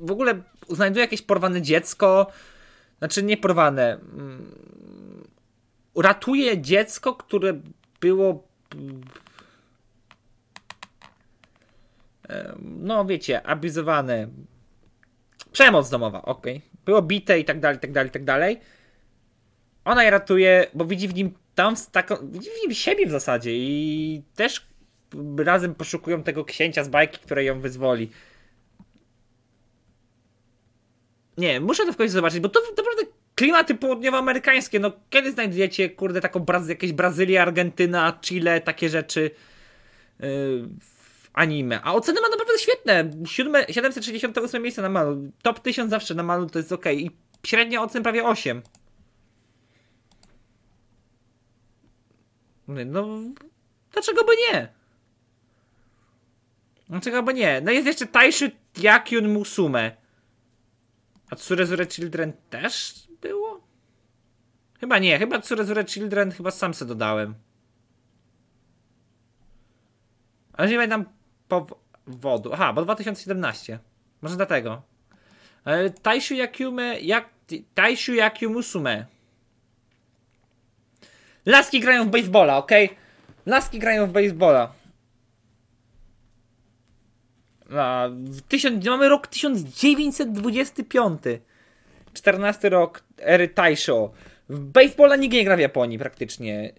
w 0.00 0.10
ogóle 0.10 0.42
znajduje 0.68 1.04
jakieś 1.04 1.22
porwane 1.22 1.62
dziecko, 1.62 2.26
znaczy 2.98 3.22
nie 3.22 3.36
porwane, 3.36 3.92
mm, 3.92 4.54
uratuje 5.94 6.60
dziecko, 6.60 7.14
które 7.14 7.60
było 8.00 8.48
no 12.60 13.04
wiecie, 13.04 13.46
abizowane, 13.46 14.28
przemoc 15.52 15.90
domowa, 15.90 16.22
ok, 16.22 16.46
było 16.84 17.02
bite 17.02 17.40
i 17.40 17.44
tak 17.44 17.60
dalej, 17.60 17.78
tak 17.78 17.92
dalej, 17.92 18.10
tak 18.10 18.24
dalej. 18.24 18.60
Ona 19.84 20.04
je 20.04 20.10
ratuje, 20.10 20.66
bo 20.74 20.84
widzi 20.84 21.08
w 21.08 21.14
nim 21.14 21.34
tam 21.54 21.74
taką, 21.92 22.16
widzi 22.30 22.50
w 22.50 22.62
nim 22.62 22.74
siebie 22.74 23.06
w 23.06 23.10
zasadzie 23.10 23.50
i 23.54 24.22
też 24.34 24.66
razem 25.38 25.74
poszukują 25.74 26.22
tego 26.22 26.44
księcia 26.44 26.84
z 26.84 26.88
bajki, 26.88 27.18
które 27.18 27.44
ją 27.44 27.60
wyzwoli. 27.60 28.10
Nie, 31.38 31.60
muszę 31.60 31.86
to 31.86 31.92
w 31.92 31.96
końcu 31.96 32.12
zobaczyć, 32.12 32.40
bo 32.40 32.48
to, 32.48 32.60
naprawdę 32.76 33.02
klimaty 33.34 33.74
południowoamerykańskie. 33.74 34.80
No, 34.80 34.92
kiedy 35.10 35.32
znajdujecie, 35.32 35.90
kurde, 35.90 36.20
taką 36.20 36.40
Braz 36.40 36.68
jakieś 36.68 36.92
Brazylia, 36.92 37.42
Argentyna, 37.42 38.18
Chile, 38.20 38.60
takie 38.60 38.88
rzeczy 38.88 39.20
yy, 39.22 39.28
w 40.80 41.30
anime. 41.32 41.80
A 41.82 41.94
oceny 41.94 42.20
ma 42.20 42.28
naprawdę 42.28 42.58
świetne. 42.58 43.10
7, 43.26 43.64
768 43.70 44.62
miejsce 44.62 44.82
na 44.82 44.88
malu. 44.88 45.32
Top 45.42 45.60
1000 45.60 45.90
zawsze 45.90 46.14
na 46.14 46.22
malu 46.22 46.46
to 46.46 46.58
jest 46.58 46.72
ok. 46.72 46.86
I 46.86 47.10
średnia 47.46 47.82
ocen 47.82 48.02
prawie 48.02 48.24
8. 48.24 48.62
No, 52.68 53.08
dlaczego 53.92 54.24
by 54.24 54.32
nie? 54.36 54.68
Dlaczego 56.88 57.22
by 57.22 57.34
nie? 57.34 57.60
No 57.60 57.72
jest 57.72 57.86
jeszcze 57.86 58.06
Taishu 58.06 58.44
Yakyun 58.76 59.28
Musume. 59.28 60.01
A 61.32 61.36
Tsurezure 61.36 61.86
Children 61.86 62.32
też 62.50 62.94
było? 63.20 63.60
Chyba 64.80 64.98
nie, 64.98 65.18
chyba 65.18 65.40
Tsurezure 65.40 65.84
Children 65.84 66.30
chyba 66.30 66.50
sam 66.50 66.74
se 66.74 66.84
dodałem. 66.86 67.34
Ale 70.52 70.68
nie 70.68 70.74
pamiętam 70.74 71.04
powodu. 71.48 72.52
Aha, 72.52 72.72
bo 72.72 72.82
2017. 72.82 73.78
Może 74.22 74.36
dlatego. 74.36 74.82
Ale 75.64 75.90
Taishu 75.90 76.34
Yakume, 76.34 77.00
jak, 77.00 77.28
Taishu 77.74 78.14
Yakumusume. 78.14 79.06
Laski 81.46 81.80
grają 81.80 82.04
w 82.04 82.10
baseballa, 82.10 82.56
ok? 82.56 82.70
Laski 83.46 83.78
grają 83.78 84.06
w 84.06 84.12
baseballa. 84.12 84.72
A, 87.78 88.08
tysiąc, 88.48 88.86
mamy 88.86 89.08
rok 89.08 89.26
1925. 89.26 91.22
14 92.14 92.68
rok 92.68 93.04
ery 93.18 93.48
Taisho. 93.48 94.12
W 94.48 94.58
baseballa 94.60 95.16
nikt 95.16 95.34
nie 95.34 95.44
gra 95.44 95.56
w 95.56 95.60
Japonii 95.60 95.98
praktycznie. 95.98 96.72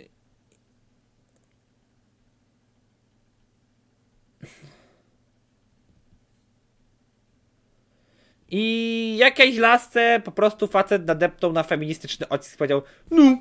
I 8.55 9.15
jakiejś 9.19 9.57
lasce 9.57 10.21
po 10.25 10.31
prostu 10.31 10.67
facet 10.67 11.05
nadeptał 11.05 11.53
na 11.53 11.63
feministyczny 11.63 12.29
odcisk 12.29 12.57
powiedział 12.57 12.81
No, 13.11 13.37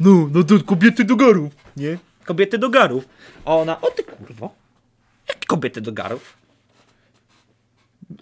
no, 0.00 0.28
no 0.32 0.44
to 0.44 0.54
kobiety 0.66 1.04
do 1.04 1.16
garów, 1.16 1.52
nie? 1.76 1.98
Kobiety 2.24 2.58
do 2.58 2.70
garów. 2.70 3.08
A 3.44 3.56
ona, 3.56 3.80
o 3.80 3.90
ty 3.90 4.04
kurwo. 4.04 4.54
Jak 5.28 5.46
kobiety 5.46 5.80
do 5.80 5.92
garów? 5.92 6.43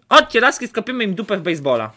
Chodźcie, 0.09 0.41
laski, 0.41 0.69
im 1.01 1.15
dupę 1.15 1.37
w 1.37 1.43
baseballa. 1.43 1.93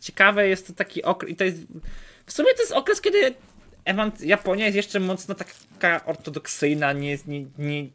Ciekawe 0.00 0.48
jest 0.48 0.66
to 0.66 0.72
taki 0.72 1.02
okres, 1.02 1.32
i 1.32 1.36
to 1.36 1.44
jest, 1.44 1.58
w 2.26 2.32
sumie 2.32 2.54
to 2.54 2.62
jest 2.62 2.72
okres, 2.72 3.00
kiedy 3.00 3.34
Japonia 4.20 4.64
jest 4.64 4.76
jeszcze 4.76 5.00
mocno 5.00 5.34
taka 5.34 6.04
ortodoksyjna, 6.04 6.92
nie, 6.92 7.18
nie, 7.26 7.44
nie, 7.58 7.88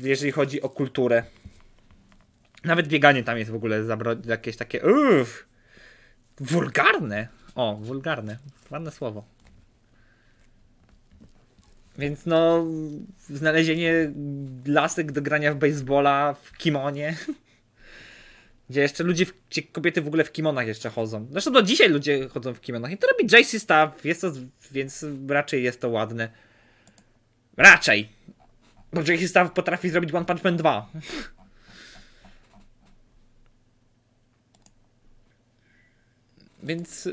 jeżeli 0.00 0.32
chodzi 0.32 0.62
o 0.62 0.68
kulturę. 0.68 1.22
Nawet 2.64 2.88
bieganie 2.88 3.24
tam 3.24 3.38
jest 3.38 3.50
w 3.50 3.54
ogóle 3.54 3.84
jakieś 4.24 4.56
takie 4.56 4.80
uff, 4.82 5.46
wulgarne. 6.40 7.28
O, 7.54 7.76
wulgarne. 7.76 8.38
Ładne 8.70 8.90
słowo. 8.90 9.24
Więc 12.00 12.26
no, 12.26 12.66
znalezienie 13.28 14.12
lasek 14.66 15.12
do 15.12 15.22
grania 15.22 15.54
w 15.54 15.56
baseballa 15.56 16.34
w 16.42 16.56
kimonie 16.56 17.16
Gdzie 18.70 18.80
jeszcze 18.80 19.04
ludzie, 19.04 19.26
gdzie 19.50 19.62
kobiety 19.62 20.02
w 20.02 20.06
ogóle 20.06 20.24
w 20.24 20.32
kimonach 20.32 20.66
jeszcze 20.66 20.90
chodzą. 20.90 21.26
Zresztą 21.30 21.52
do 21.52 21.62
dzisiaj 21.62 21.88
ludzie 21.88 22.28
chodzą 22.28 22.54
w 22.54 22.60
kimonach. 22.60 22.92
I 22.92 22.98
to 22.98 23.06
robi 23.06 23.24
JC 23.24 23.62
Staff, 23.62 24.04
jest 24.04 24.20
to, 24.20 24.32
więc 24.70 25.06
raczej 25.28 25.62
jest 25.62 25.80
to 25.80 25.88
ładne. 25.88 26.28
Raczej. 27.56 28.08
Bo 28.92 29.00
JC 29.00 29.28
Staff 29.28 29.52
potrafi 29.52 29.90
zrobić 29.90 30.14
One 30.14 30.24
Punch 30.24 30.44
Man 30.44 30.56
2. 30.56 30.90
Więc... 36.62 37.08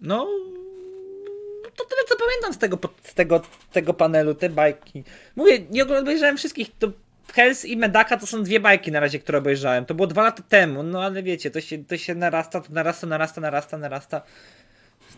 No, 0.00 0.26
to 1.76 1.84
tyle 1.84 2.02
co 2.08 2.16
pamiętam 2.16 2.52
z 2.52 2.58
tego, 2.58 2.78
z 3.02 3.14
tego, 3.14 3.40
tego 3.72 3.94
panelu, 3.94 4.34
te 4.34 4.48
bajki. 4.48 5.04
Mówię, 5.36 5.58
nie 5.70 5.82
obejrzałem 5.82 6.36
wszystkich, 6.36 6.68
to 6.78 6.92
Hells 7.34 7.64
i 7.64 7.76
Medaka 7.76 8.16
to 8.16 8.26
są 8.26 8.42
dwie 8.42 8.60
bajki 8.60 8.92
na 8.92 9.00
razie, 9.00 9.18
które 9.18 9.38
obejrzałem. 9.38 9.84
To 9.84 9.94
było 9.94 10.06
dwa 10.06 10.22
lata 10.22 10.42
temu, 10.48 10.82
no 10.82 11.02
ale 11.02 11.22
wiecie, 11.22 11.50
to 11.50 11.60
się, 11.60 11.84
to 11.84 11.96
się 11.96 12.14
narasta, 12.14 12.60
to 12.60 12.72
narasta, 12.72 13.06
narasta, 13.06 13.40
narasta, 13.40 13.78
narasta. 13.78 14.22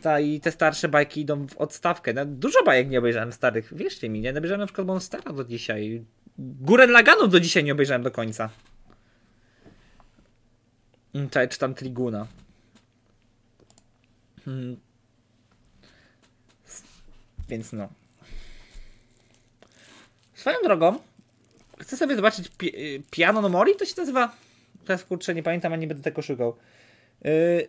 Ta, 0.03 0.21
I 0.21 0.41
te 0.41 0.53
starsze 0.53 0.89
bajki 0.89 1.21
idą 1.21 1.47
w 1.47 1.57
odstawkę. 1.57 2.13
No, 2.13 2.25
dużo 2.25 2.63
bajek 2.65 2.91
nie 2.91 2.99
obejrzałem 2.99 3.33
starych, 3.33 3.75
wierzcie 3.77 4.09
mi, 4.09 4.21
nie? 4.21 4.31
Obejrzałem 4.31 4.61
na 4.61 4.67
przykład 4.67 4.87
Monstera 4.87 5.33
do 5.33 5.45
dzisiaj. 5.45 6.05
Górę 6.39 6.87
Laganów 6.87 7.31
do 7.31 7.41
dzisiaj 7.41 7.65
nie 7.65 7.73
obejrzałem 7.73 8.03
do 8.03 8.11
końca. 8.11 8.51
Czy, 11.13 11.49
czy 11.49 11.59
tam 11.59 11.75
Triguna. 11.75 12.27
Hmm. 14.49 14.77
Więc 17.49 17.73
no. 17.73 17.89
Swoją 20.35 20.57
drogą, 20.65 20.99
chcę 21.79 21.97
sobie 21.97 22.17
zobaczyć 22.17 22.49
pi 22.49 22.73
Piano 23.11 23.41
no 23.41 23.49
Mori, 23.49 23.77
to 23.77 23.85
się 23.85 23.95
nazywa. 23.97 24.37
Teraz 24.85 25.05
kurczę, 25.05 25.35
nie 25.35 25.43
pamiętam, 25.43 25.73
a 25.73 25.77
nie 25.77 25.87
będę 25.87 26.03
tego 26.03 26.23
szukał. 26.23 26.57
Yy, 27.25 27.69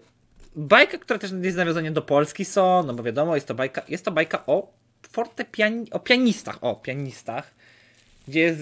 bajka, 0.56 0.98
która 0.98 1.20
też 1.20 1.32
jest 1.42 1.58
nawiązaniem 1.58 1.94
do 1.94 2.02
Polski 2.02 2.46
są, 2.46 2.84
no 2.84 2.94
bo 2.94 3.04
wiadomo, 3.04 3.36
jest 3.36 3.48
to 3.48 3.56
bajka, 3.56 3.82
jest 3.88 4.06
to 4.06 4.12
bajka 4.12 4.46
o 4.46 4.74
fortepiani, 5.12 5.92
o 5.92 6.00
pianistach, 6.00 6.58
o 6.64 6.76
pianistach, 6.76 7.54
gdzie 8.28 8.40
jest 8.40 8.62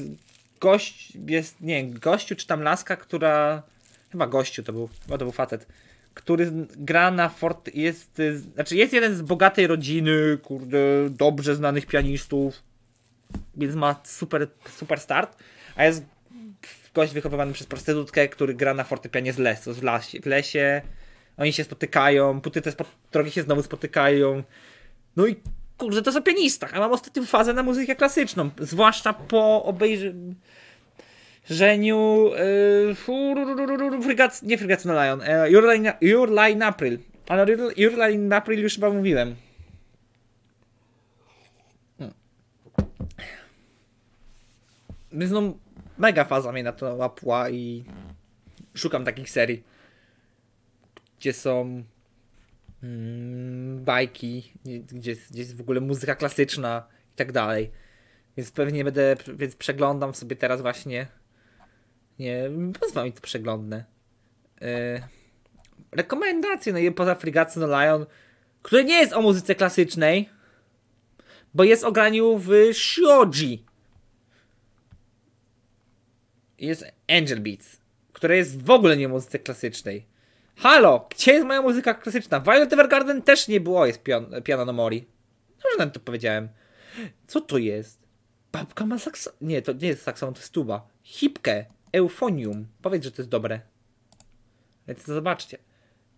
gość, 0.60 1.14
jest, 1.28 1.62
nie 1.62 1.88
gościu 1.88 2.36
czy 2.36 2.48
tam 2.48 2.62
laska, 2.62 2.96
która, 2.96 3.64
chyba 4.12 4.28
gościu 4.28 4.64
to 4.64 4.74
był, 4.74 4.90
chyba 5.06 5.18
to 5.18 5.26
był 5.26 5.32
facet, 5.32 5.68
który 6.18 6.52
gra 6.78 7.12
na 7.12 7.30
fort, 7.30 7.76
jest, 7.76 8.22
znaczy 8.54 8.76
jest 8.76 8.94
jeden 8.94 9.16
z 9.16 9.22
bogatej 9.22 9.68
rodziny, 9.68 10.38
kurde, 10.44 10.78
dobrze 11.10 11.56
znanych 11.56 11.86
pianistów, 11.86 12.64
więc 13.58 13.76
ma 13.76 14.02
super, 14.04 14.48
super 14.78 15.00
start, 15.00 15.38
a 15.76 15.86
jest 15.86 16.06
gość 16.94 17.14
wychowywany 17.14 17.54
przez 17.54 17.68
prostytutkę, 17.68 18.28
który 18.28 18.54
gra 18.54 18.74
na 18.74 18.84
fortepianie 18.84 19.34
z 19.34 19.38
lesu, 19.38 19.74
w, 19.74 19.84
lasie, 19.84 20.20
w 20.20 20.26
lesie, 20.26 20.82
oni 21.38 21.54
się 21.54 21.64
spotykają, 21.64 22.42
póty 22.42 22.62
te 22.62 22.74
drogi 23.12 23.32
się 23.32 23.44
znowu 23.44 23.64
spotykają, 23.64 24.44
no 25.16 25.28
i 25.28 25.36
kurde, 25.78 26.02
to 26.02 26.12
są 26.12 26.24
pianistach, 26.24 26.74
a 26.74 26.80
mam 26.80 26.92
ostatnią 26.92 27.26
fazę 27.26 27.54
na 27.54 27.64
muzykę 27.64 27.96
klasyczną, 27.96 28.50
zwłaszcza 28.60 29.14
po 29.14 29.64
obejrzeniu 29.64 30.36
Żeniu 31.50 32.32
yy, 32.88 34.02
Frygac, 34.04 34.44
nie 34.44 34.58
Frygacy 34.58 34.88
na 34.88 35.06
Lion, 35.06 35.22
e, 35.22 35.52
Your, 35.52 35.64
Line, 35.64 35.94
Your 36.02 36.30
Line 36.30 36.64
April. 36.64 37.00
Ale 37.28 37.46
Your 37.78 37.98
Line 37.98 38.34
April 38.34 38.60
już 38.60 38.76
chyba 38.76 38.90
mówiłem. 38.90 39.36
Hmm. 41.98 42.14
Więc 45.12 45.32
no, 45.32 45.58
mega 45.98 46.26
faza 46.26 46.52
mnie 46.52 46.64
na 46.64 46.72
to 46.72 46.96
łapła 46.96 47.50
i 47.50 47.84
szukam 48.76 49.06
takich 49.06 49.30
serii, 49.30 49.64
gdzie 51.20 51.34
są 51.34 51.84
mm, 52.84 53.84
bajki, 53.84 54.52
gdzie, 54.66 55.16
gdzie 55.16 55.42
jest 55.42 55.58
w 55.58 55.62
ogóle 55.62 55.82
muzyka 55.82 56.16
klasyczna 56.16 56.88
i 57.14 57.16
tak 57.16 57.32
dalej. 57.32 57.72
Więc 58.38 58.52
pewnie 58.52 58.84
będę, 58.84 59.16
więc 59.36 59.56
przeglądam 59.56 60.14
sobie 60.14 60.36
teraz 60.36 60.62
właśnie 60.62 61.08
nie, 62.20 62.50
pozwól 62.80 63.04
mi 63.04 63.14
to 63.14 63.22
przeglądne. 63.22 63.86
Yy, 64.62 64.68
rekomendacje, 65.92 66.74
no 66.74 66.80
i 66.80 66.92
poza 66.92 67.16
Frigacy 67.16 67.60
no 67.60 67.68
Lion, 67.68 68.06
który 68.62 68.86
nie 68.86 69.00
jest 69.00 69.14
o 69.14 69.22
muzyce 69.22 69.56
klasycznej, 69.56 70.30
bo 71.54 71.64
jest 71.64 71.84
o 71.84 71.92
graniu 71.92 72.38
w 72.38 72.50
Shoji. 72.74 73.66
Jest 76.58 76.86
Angel 77.10 77.40
Beats, 77.42 77.78
która 78.14 78.36
jest 78.36 78.64
w 78.64 78.70
ogóle 78.70 78.98
nie 78.98 79.08
muzyce 79.08 79.40
klasycznej. 79.40 80.06
Halo, 80.56 81.08
gdzie 81.10 81.34
jest 81.34 81.46
moja 81.46 81.62
muzyka 81.62 81.94
klasyczna? 81.94 82.40
Violet 82.40 82.74
Evergarden 82.74 83.22
też 83.22 83.48
nie 83.48 83.60
było, 83.60 83.86
jest 83.86 84.04
pian 84.04 84.26
piano 84.44 84.66
no 84.66 84.74
mori. 84.74 85.08
Dobrze 85.64 85.78
nam 85.78 85.92
to 85.92 86.00
powiedziałem. 86.00 86.50
Co 87.28 87.42
to 87.42 87.58
jest? 87.58 88.00
Babka 88.52 88.86
ma 88.86 89.00
saksofon. 89.00 89.48
Nie, 89.48 89.62
to 89.62 89.74
nie 89.74 89.88
jest 89.88 90.04
saksofon, 90.04 90.34
to 90.34 90.40
jest 90.40 90.54
tuba. 90.54 90.88
Hipkę. 91.04 91.66
Eufonium. 91.92 92.68
Powiedz, 92.82 93.04
że 93.04 93.12
to 93.12 93.22
jest 93.22 93.30
dobre. 93.30 93.62
Więc 94.88 95.06
zobaczcie. 95.06 95.58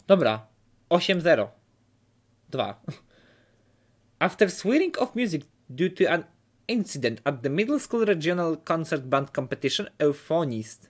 Dobra. 0.08 0.48
8-0. 0.90 1.48
2. 2.50 2.82
After 4.20 4.52
swearing 4.52 5.02
of 5.02 5.16
music 5.16 5.46
due 5.70 5.90
to 5.90 6.12
an 6.12 6.24
incident 6.68 7.22
at 7.24 7.42
the 7.42 7.50
middle 7.50 7.80
school 7.80 8.06
regional 8.06 8.58
concert 8.58 9.04
band 9.04 9.32
competition, 9.32 9.88
euphonist. 10.00 10.90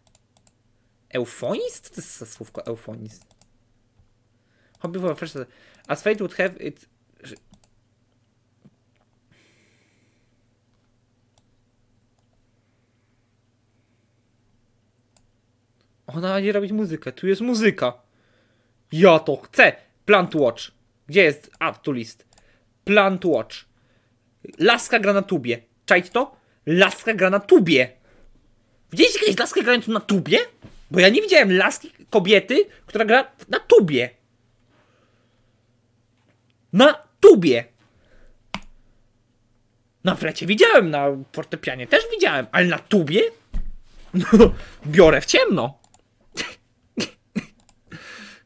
Euphonist? 1.13 1.95
To 1.95 2.01
jest 2.01 2.33
słówko 2.33 2.65
euphonist. 2.65 3.25
Hobby 4.79 4.99
for 4.99 5.17
first. 5.17 5.37
As 5.87 6.03
fate 6.03 6.17
would 6.17 6.33
have 6.33 6.57
it, 6.59 6.88
Ona 16.15 16.39
nie 16.39 16.51
robić 16.51 16.71
muzykę. 16.71 17.11
Tu 17.11 17.27
jest 17.27 17.41
muzyka. 17.41 17.93
Ja 18.91 19.19
to 19.19 19.35
chcę. 19.37 19.75
Plant 20.05 20.35
Watch. 20.35 20.63
Gdzie 21.07 21.23
jest? 21.23 21.51
A, 21.59 21.73
tu 21.73 21.91
list. 21.91 22.25
Plant 22.83 23.25
Watch. 23.25 23.55
Laska 24.59 24.99
gra 24.99 25.13
na 25.13 25.21
tubie. 25.21 25.61
Czajcie 25.85 26.09
to? 26.09 26.35
Laska 26.65 27.13
gra 27.13 27.29
na 27.29 27.39
tubie. 27.39 27.89
Widzieliście 28.91 29.19
kiedyś 29.19 29.37
laskę 29.39 29.63
grającą 29.63 29.91
na 29.91 29.99
tubie? 29.99 30.39
Bo 30.91 30.99
ja 30.99 31.09
nie 31.09 31.21
widziałem 31.21 31.57
laski 31.57 31.91
kobiety, 32.09 32.65
która 32.85 33.05
gra 33.05 33.31
na 33.49 33.59
tubie. 33.59 34.09
Na 36.73 37.03
tubie. 37.19 37.65
Na 40.03 40.15
flecie 40.15 40.45
widziałem, 40.45 40.89
na 40.89 41.07
fortepianie 41.33 41.87
też 41.87 42.03
widziałem, 42.11 42.47
ale 42.51 42.65
na 42.65 42.79
tubie? 42.79 43.21
No, 44.13 44.53
biorę 44.85 45.21
w 45.21 45.25
ciemno. 45.25 45.78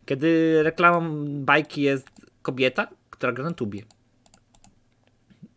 Kiedy 0.05 0.59
reklamą 0.63 1.25
bajki 1.27 1.81
jest 1.81 2.07
kobieta, 2.41 2.87
która 3.09 3.31
gra 3.31 3.43
na 3.43 3.53
tubie. 3.53 3.83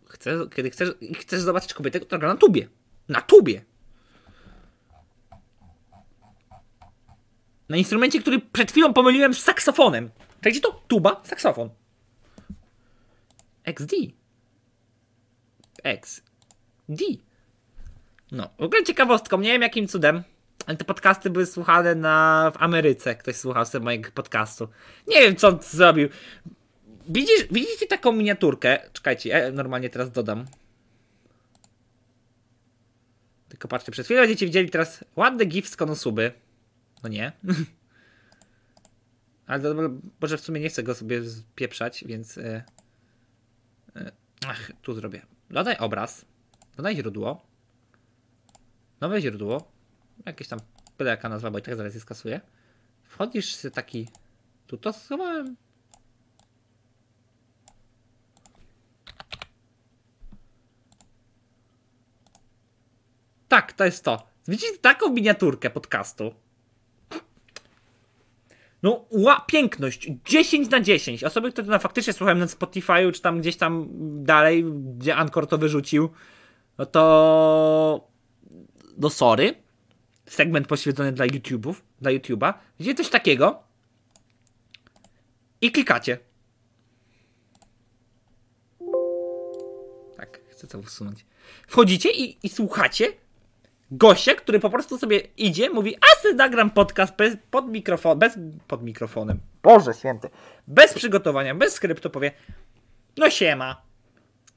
Chcę, 0.08 0.48
kiedy 0.54 0.70
chcesz, 0.70 0.90
chcesz 1.18 1.40
zobaczyć 1.40 1.74
kobietę, 1.74 2.00
która 2.00 2.18
gra 2.18 2.28
na 2.28 2.36
tubie. 2.36 2.68
Na 3.08 3.20
tubie. 3.20 3.64
Na 7.68 7.76
instrumencie, 7.76 8.20
który 8.20 8.40
przed 8.40 8.70
chwilą 8.70 8.92
pomyliłem 8.92 9.34
z 9.34 9.42
saksofonem. 9.42 10.10
Czekajcie 10.36 10.60
to? 10.60 10.82
Tuba, 10.88 11.20
saksofon. 11.24 11.70
XD. 13.64 13.92
XD. 15.84 17.02
No, 18.32 18.50
w 18.58 18.62
ogóle 18.62 18.84
ciekawostką, 18.84 19.40
nie 19.40 19.52
wiem 19.52 19.62
jakim 19.62 19.88
cudem, 19.88 20.22
ale 20.66 20.76
te 20.76 20.84
podcasty 20.84 21.30
były 21.30 21.46
słuchane 21.46 21.94
na, 21.94 22.52
w 22.54 22.62
Ameryce. 22.62 23.14
Ktoś 23.14 23.36
słuchał 23.36 23.66
sobie 23.66 23.84
mojego 23.84 24.10
podcastu. 24.10 24.68
Nie 25.06 25.20
wiem, 25.20 25.36
co 25.36 25.48
on 25.48 25.58
zrobił. 25.62 26.08
Widzisz, 27.08 27.46
widzicie 27.50 27.86
taką 27.86 28.12
miniaturkę? 28.12 28.78
Czekajcie, 28.92 29.28
ja 29.28 29.52
normalnie 29.52 29.90
teraz 29.90 30.10
dodam. 30.10 30.44
Tylko 33.48 33.68
patrzcie, 33.68 33.92
przed 33.92 34.06
chwilą 34.06 34.20
będziecie 34.20 34.46
widzieli 34.46 34.70
teraz 34.70 35.04
ładny 35.16 35.44
gif 35.44 35.68
z 35.68 35.76
konosuby. 35.76 36.32
No 37.02 37.08
nie. 37.08 37.32
Ale 39.46 39.62
to, 39.62 39.74
może 40.20 40.38
w 40.38 40.40
sumie 40.40 40.60
nie 40.60 40.68
chcę 40.68 40.82
go 40.82 40.94
sobie 40.94 41.22
pieprzać, 41.54 42.04
więc... 42.06 42.36
Yy, 42.36 42.62
yy, 43.94 44.10
ach, 44.46 44.70
tu 44.82 44.94
zrobię. 44.94 45.22
Dodaj 45.50 45.76
obraz. 45.78 46.24
Dodaj 46.76 46.96
źródło. 46.96 47.46
Nowe 49.00 49.20
źródło. 49.20 49.75
Jakieś 50.26 50.48
tam 50.48 50.58
byle 50.98 51.10
jaka 51.10 51.28
nazwa, 51.28 51.50
bo 51.50 51.58
i 51.58 51.62
tak 51.62 51.76
zaraz 51.76 51.94
je 51.94 52.00
skasuję. 52.00 52.40
Wchodzisz 53.02 53.54
z 53.54 53.74
taki... 53.74 54.08
Tu 54.66 54.76
to 54.76 54.92
schowałem. 54.92 55.56
Tak, 63.48 63.72
to 63.72 63.84
jest 63.84 64.04
to. 64.04 64.26
Widzicie 64.48 64.78
taką 64.78 65.10
miniaturkę 65.10 65.70
podcastu. 65.70 66.34
No, 68.82 69.04
ła, 69.10 69.44
piękność. 69.46 70.10
10 70.24 70.70
na 70.70 70.80
10. 70.80 71.24
Osoby, 71.24 71.52
które 71.52 71.66
na 71.66 71.78
faktycznie 71.78 72.12
słuchałem 72.12 72.38
na 72.38 72.46
Spotify'u, 72.46 73.12
czy 73.12 73.20
tam 73.20 73.40
gdzieś 73.40 73.56
tam 73.56 73.88
dalej, 74.24 74.64
gdzie 74.98 75.16
Anchor 75.16 75.46
to 75.46 75.58
wyrzucił, 75.58 76.10
no 76.78 76.86
to. 76.86 78.08
No, 78.98 79.10
sorry. 79.10 79.65
Segment 80.26 80.66
poświęcony 80.66 81.12
dla 81.12 81.26
YouTube'ów, 81.26 81.74
dla 82.00 82.10
YouTube'a. 82.10 82.54
Widzicie 82.78 82.96
coś 82.96 83.08
takiego? 83.08 83.62
I 85.60 85.72
klikacie. 85.72 86.18
Tak, 90.16 90.40
chcę 90.50 90.66
to 90.66 90.78
usunąć. 90.78 91.26
Wchodzicie 91.66 92.10
i, 92.10 92.38
i 92.42 92.48
słuchacie 92.48 93.12
gościa, 93.90 94.34
który 94.34 94.60
po 94.60 94.70
prostu 94.70 94.98
sobie 94.98 95.18
idzie, 95.36 95.70
mówi, 95.70 95.96
a 95.96 96.22
sobie 96.22 96.34
nagram 96.34 96.70
podcast 96.70 97.16
bez, 97.16 97.36
pod 97.50 97.68
mikrofon, 97.68 98.18
bez, 98.18 98.38
pod 98.68 98.82
mikrofonem. 98.82 99.40
Boże 99.62 99.94
święty. 99.94 100.30
Bez 100.66 100.94
przygotowania, 100.94 101.54
bez 101.54 101.74
skryptu 101.74 102.10
powie, 102.10 102.32
no 103.16 103.30
siema. 103.30 103.82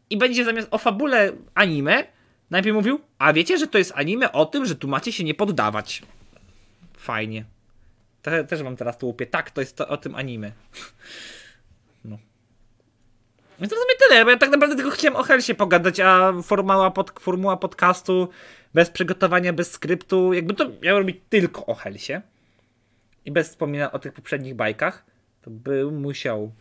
I 0.09 0.17
będzie 0.17 0.45
zamiast 0.45 0.67
o 0.71 0.77
fabule 0.77 1.31
anime, 1.55 2.03
najpierw 2.49 2.75
mówił, 2.75 2.99
a 3.17 3.33
wiecie, 3.33 3.57
że 3.57 3.67
to 3.67 3.77
jest 3.77 3.91
anime 3.95 4.31
o 4.31 4.45
tym, 4.45 4.65
że 4.65 4.75
tu 4.75 4.87
macie 4.87 5.11
się 5.11 5.23
nie 5.23 5.33
poddawać. 5.33 6.01
Fajnie. 6.97 7.45
Te, 8.21 8.43
też 8.43 8.63
wam 8.63 8.75
teraz 8.75 8.97
tu 8.97 9.07
łupię. 9.07 9.25
Tak, 9.25 9.51
to 9.51 9.61
jest 9.61 9.75
to, 9.75 9.87
o 9.87 9.97
tym 9.97 10.15
anime. 10.15 10.51
No. 12.05 12.17
No 13.59 13.67
to 13.67 13.75
w 13.75 14.07
tyle, 14.07 14.25
bo 14.25 14.31
ja 14.31 14.37
tak 14.37 14.49
naprawdę 14.49 14.75
tylko 14.75 14.91
chciałem 14.91 15.15
o 15.15 15.23
Helsie 15.23 15.55
pogadać, 15.55 15.99
a 15.99 16.33
formuła, 16.43 16.91
pod, 16.91 17.19
formuła 17.19 17.57
podcastu 17.57 18.29
bez 18.73 18.89
przygotowania, 18.89 19.53
bez 19.53 19.71
skryptu, 19.71 20.33
jakby 20.33 20.53
to 20.53 20.69
miał 20.81 20.99
robić 20.99 21.17
tylko 21.29 21.65
o 21.65 21.73
Helsie 21.75 22.21
i 23.25 23.31
bez 23.31 23.49
wspomnienia 23.49 23.91
o 23.91 23.99
tych 23.99 24.13
poprzednich 24.13 24.55
bajkach, 24.55 25.05
to 25.41 25.49
by 25.51 25.91
musiał 25.91 26.51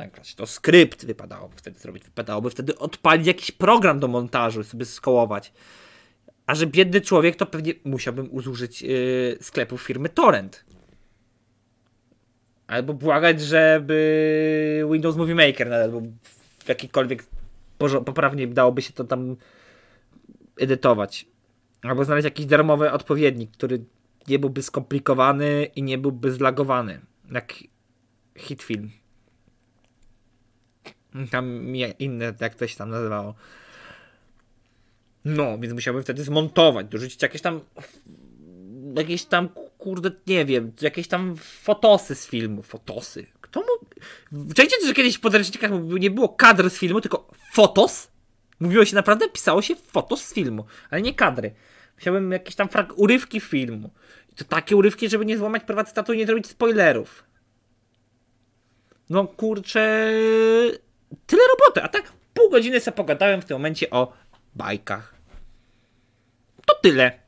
nagrać 0.00 0.34
to 0.34 0.46
skrypt, 0.46 1.06
wypadałoby 1.06 1.56
wtedy 1.56 1.78
zrobić, 1.78 2.04
wypadałoby 2.04 2.50
wtedy 2.50 2.78
odpalić 2.78 3.26
jakiś 3.26 3.52
program 3.52 4.00
do 4.00 4.08
montażu 4.08 4.64
sobie 4.64 4.84
skołować. 4.84 5.52
A 6.46 6.54
że 6.54 6.66
biedny 6.66 7.00
człowiek, 7.00 7.36
to 7.36 7.46
pewnie 7.46 7.74
musiałbym 7.84 8.28
użyć 8.32 8.82
yy, 8.82 9.38
sklepu 9.40 9.78
firmy 9.78 10.08
Torrent. 10.08 10.64
Albo 12.66 12.94
błagać, 12.94 13.40
żeby 13.40 14.86
Windows 14.92 15.16
Movie 15.16 15.34
Maker 15.34 15.72
albo 15.72 16.00
w 16.64 16.68
jakikolwiek 16.68 17.24
poprawnie 17.78 18.46
dałoby 18.46 18.82
się 18.82 18.92
to 18.92 19.04
tam 19.04 19.36
edytować. 20.60 21.26
Albo 21.82 22.04
znaleźć 22.04 22.24
jakiś 22.24 22.46
darmowy 22.46 22.92
odpowiednik, 22.92 23.50
który 23.50 23.84
nie 24.28 24.38
byłby 24.38 24.62
skomplikowany 24.62 25.64
i 25.76 25.82
nie 25.82 25.98
byłby 25.98 26.32
zlagowany. 26.32 27.00
Jak 27.32 27.54
hitfilm. 28.38 28.90
Tam 31.30 31.74
inne, 31.98 32.34
jak 32.40 32.54
to 32.54 32.66
się 32.66 32.76
tam 32.76 32.90
nazywało. 32.90 33.34
No, 35.24 35.58
więc 35.58 35.74
musiałbym 35.74 36.02
wtedy 36.02 36.24
zmontować, 36.24 36.86
dorzucić 36.86 37.22
jakieś 37.22 37.42
tam 37.42 37.60
jakieś 38.96 39.24
tam, 39.24 39.48
kurde, 39.78 40.10
nie 40.26 40.44
wiem, 40.44 40.72
jakieś 40.80 41.08
tam 41.08 41.36
fotosy 41.36 42.14
z 42.14 42.26
filmu. 42.26 42.62
Fotosy. 42.62 43.26
Kto 43.40 43.60
mógł... 43.60 44.54
Czajcie, 44.54 44.76
że 44.86 44.94
kiedyś 44.94 45.16
w 45.16 45.20
podręcznikach 45.20 45.70
nie 46.00 46.10
było 46.10 46.28
kadr 46.28 46.70
z 46.70 46.78
filmu, 46.78 47.00
tylko 47.00 47.30
fotos? 47.52 48.08
Mówiło 48.60 48.84
się 48.84 48.94
naprawdę, 48.94 49.28
pisało 49.28 49.62
się 49.62 49.76
fotos 49.76 50.24
z 50.24 50.34
filmu, 50.34 50.64
ale 50.90 51.02
nie 51.02 51.14
kadry. 51.14 51.54
Chciałbym 51.96 52.32
jakieś 52.32 52.54
tam 52.54 52.68
frag- 52.68 52.92
urywki 52.96 53.40
filmu. 53.40 53.90
I 54.32 54.34
to 54.34 54.44
takie 54.44 54.76
urywki, 54.76 55.08
żeby 55.08 55.26
nie 55.26 55.38
złamać 55.38 55.62
statu 55.86 56.12
i 56.12 56.18
nie 56.18 56.26
zrobić 56.26 56.46
spoilerów. 56.46 57.24
No 59.10 59.26
kurczę, 59.26 60.12
tyle 61.26 61.42
roboty, 61.58 61.82
a 61.82 61.88
tak 61.88 62.12
pół 62.34 62.50
godziny 62.50 62.80
sobie 62.80 62.96
pogadałem 62.96 63.42
w 63.42 63.44
tym 63.44 63.54
momencie 63.54 63.90
o 63.90 64.12
bajkach. 64.54 65.14
To 66.66 66.74
tyle. 66.74 67.20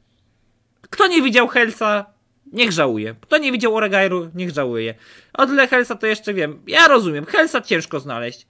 Kto 0.80 1.06
nie 1.06 1.22
widział 1.22 1.48
Helsa, 1.48 2.06
niech 2.52 2.72
żałuje. 2.72 3.14
Kto 3.20 3.38
nie 3.38 3.52
widział 3.52 3.76
Oregairu, 3.76 4.30
niech 4.34 4.50
żałuje. 4.50 4.94
O 5.32 5.46
tyle 5.46 5.68
Helsa 5.68 5.94
to 5.94 6.06
jeszcze 6.06 6.34
wiem. 6.34 6.62
Ja 6.66 6.88
rozumiem, 6.88 7.26
Helsa 7.26 7.60
ciężko 7.60 8.00
znaleźć. 8.00 8.46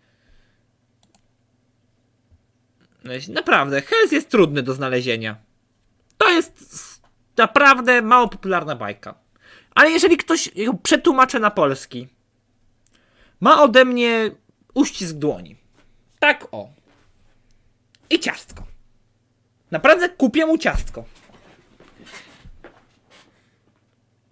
Naprawdę, 3.29 3.83
Hels 3.83 4.13
jest 4.13 4.29
trudny 4.29 4.63
do 4.63 4.75
znalezienia. 4.75 5.37
To 6.19 6.31
jest 6.31 7.03
naprawdę 7.37 8.03
mało 8.03 8.29
popularna 8.29 8.77
bajka. 8.77 9.15
Ale 9.75 9.91
jeżeli 9.91 10.17
ktoś 10.17 10.57
ją 10.57 10.79
przetłumaczy 10.79 11.41
na 11.41 11.51
polski, 11.51 12.09
ma 13.41 13.63
ode 13.63 13.85
mnie 13.85 14.31
uścisk 14.75 15.17
dłoni. 15.17 15.57
Tak 16.19 16.49
o. 16.53 16.71
I 18.11 18.21
ciastko. 18.21 18.67
Naprawdę 19.71 20.09
kupię 20.09 20.47
mu 20.47 20.59
ciastko. 20.59 21.05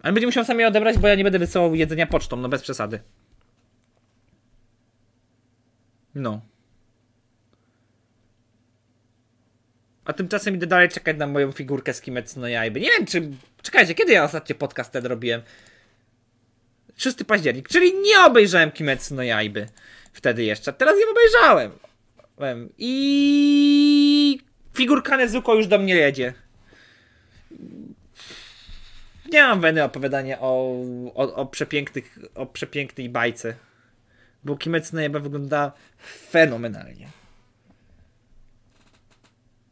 Ale 0.01 0.13
będzie 0.13 0.27
musiał 0.27 0.45
sam 0.45 0.59
je 0.59 0.67
odebrać, 0.67 0.97
bo 0.97 1.07
ja 1.07 1.15
nie 1.15 1.23
będę 1.23 1.39
wysyłał 1.39 1.75
jedzenia 1.75 2.07
pocztą, 2.07 2.37
no 2.37 2.49
bez 2.49 2.61
przesady. 2.61 2.99
No. 6.15 6.41
A 10.05 10.13
tymczasem 10.13 10.55
idę 10.55 10.67
dalej 10.67 10.89
czekać 10.89 11.17
na 11.17 11.27
moją 11.27 11.51
figurkę 11.51 11.93
z 11.93 12.01
Kimetsu 12.01 12.39
no 12.39 12.47
Jaiby. 12.47 12.79
Nie 12.79 12.89
wiem, 12.89 13.05
czy... 13.05 13.31
Czekajcie, 13.61 13.95
kiedy 13.95 14.11
ja 14.11 14.23
ostatnio 14.23 14.55
podcast 14.55 14.91
ten 14.91 15.05
robiłem? 15.05 15.41
6 16.95 17.17
październik, 17.27 17.69
czyli 17.69 17.93
nie 18.01 18.25
obejrzałem 18.25 18.71
Kimetsu 18.71 19.15
no 19.15 19.23
Jaiby 19.23 19.67
wtedy 20.13 20.43
jeszcze. 20.43 20.73
Teraz 20.73 20.95
ją 20.99 21.11
obejrzałem. 21.11 21.71
I 22.77 24.39
figurka 24.73 25.17
Nezuko 25.17 25.55
już 25.55 25.67
do 25.67 25.79
mnie 25.79 25.95
jedzie. 25.95 26.33
Nie 29.31 29.43
mam 29.43 29.61
weny 29.61 29.83
opowiadania 29.83 30.37
o, 30.39 30.75
o, 31.15 31.35
o, 31.35 31.45
przepięknych, 31.45 32.19
o 32.35 32.45
przepięknej 32.45 33.09
bajce. 33.09 33.55
Bo 34.43 34.57
Kimetsu 34.57 34.95
no 34.95 35.19
wygląda 35.19 35.71
fenomenalnie. 36.29 37.07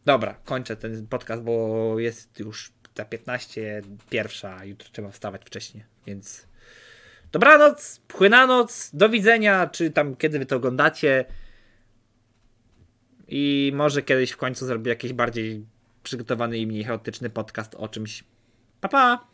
Dobra, 0.05 0.35
kończę 0.45 0.75
ten 0.75 1.07
podcast, 1.07 1.41
bo 1.43 1.99
jest 1.99 2.39
już 2.39 2.71
za 2.95 3.05
15 3.05 3.81
pierwsza, 4.09 4.65
jutro 4.65 4.89
trzeba 4.91 5.11
wstawać 5.11 5.41
wcześniej, 5.45 5.83
więc 6.07 6.48
Dobranoc, 7.31 7.99
płynanoc, 8.07 8.89
do 8.93 9.09
widzenia, 9.09 9.67
czy 9.67 9.91
tam 9.91 10.15
kiedy 10.15 10.39
wy 10.39 10.45
to 10.45 10.55
oglądacie. 10.55 11.25
I 13.27 13.71
może 13.75 14.01
kiedyś 14.01 14.31
w 14.31 14.37
końcu 14.37 14.65
zrobię 14.65 14.89
jakiś 14.89 15.13
bardziej 15.13 15.65
przygotowany 16.03 16.57
i 16.57 16.67
mniej 16.67 16.83
chaotyczny 16.83 17.29
podcast 17.29 17.75
o 17.75 17.87
czymś. 17.87 18.23
Pa 18.81 18.87
pa! 18.87 19.27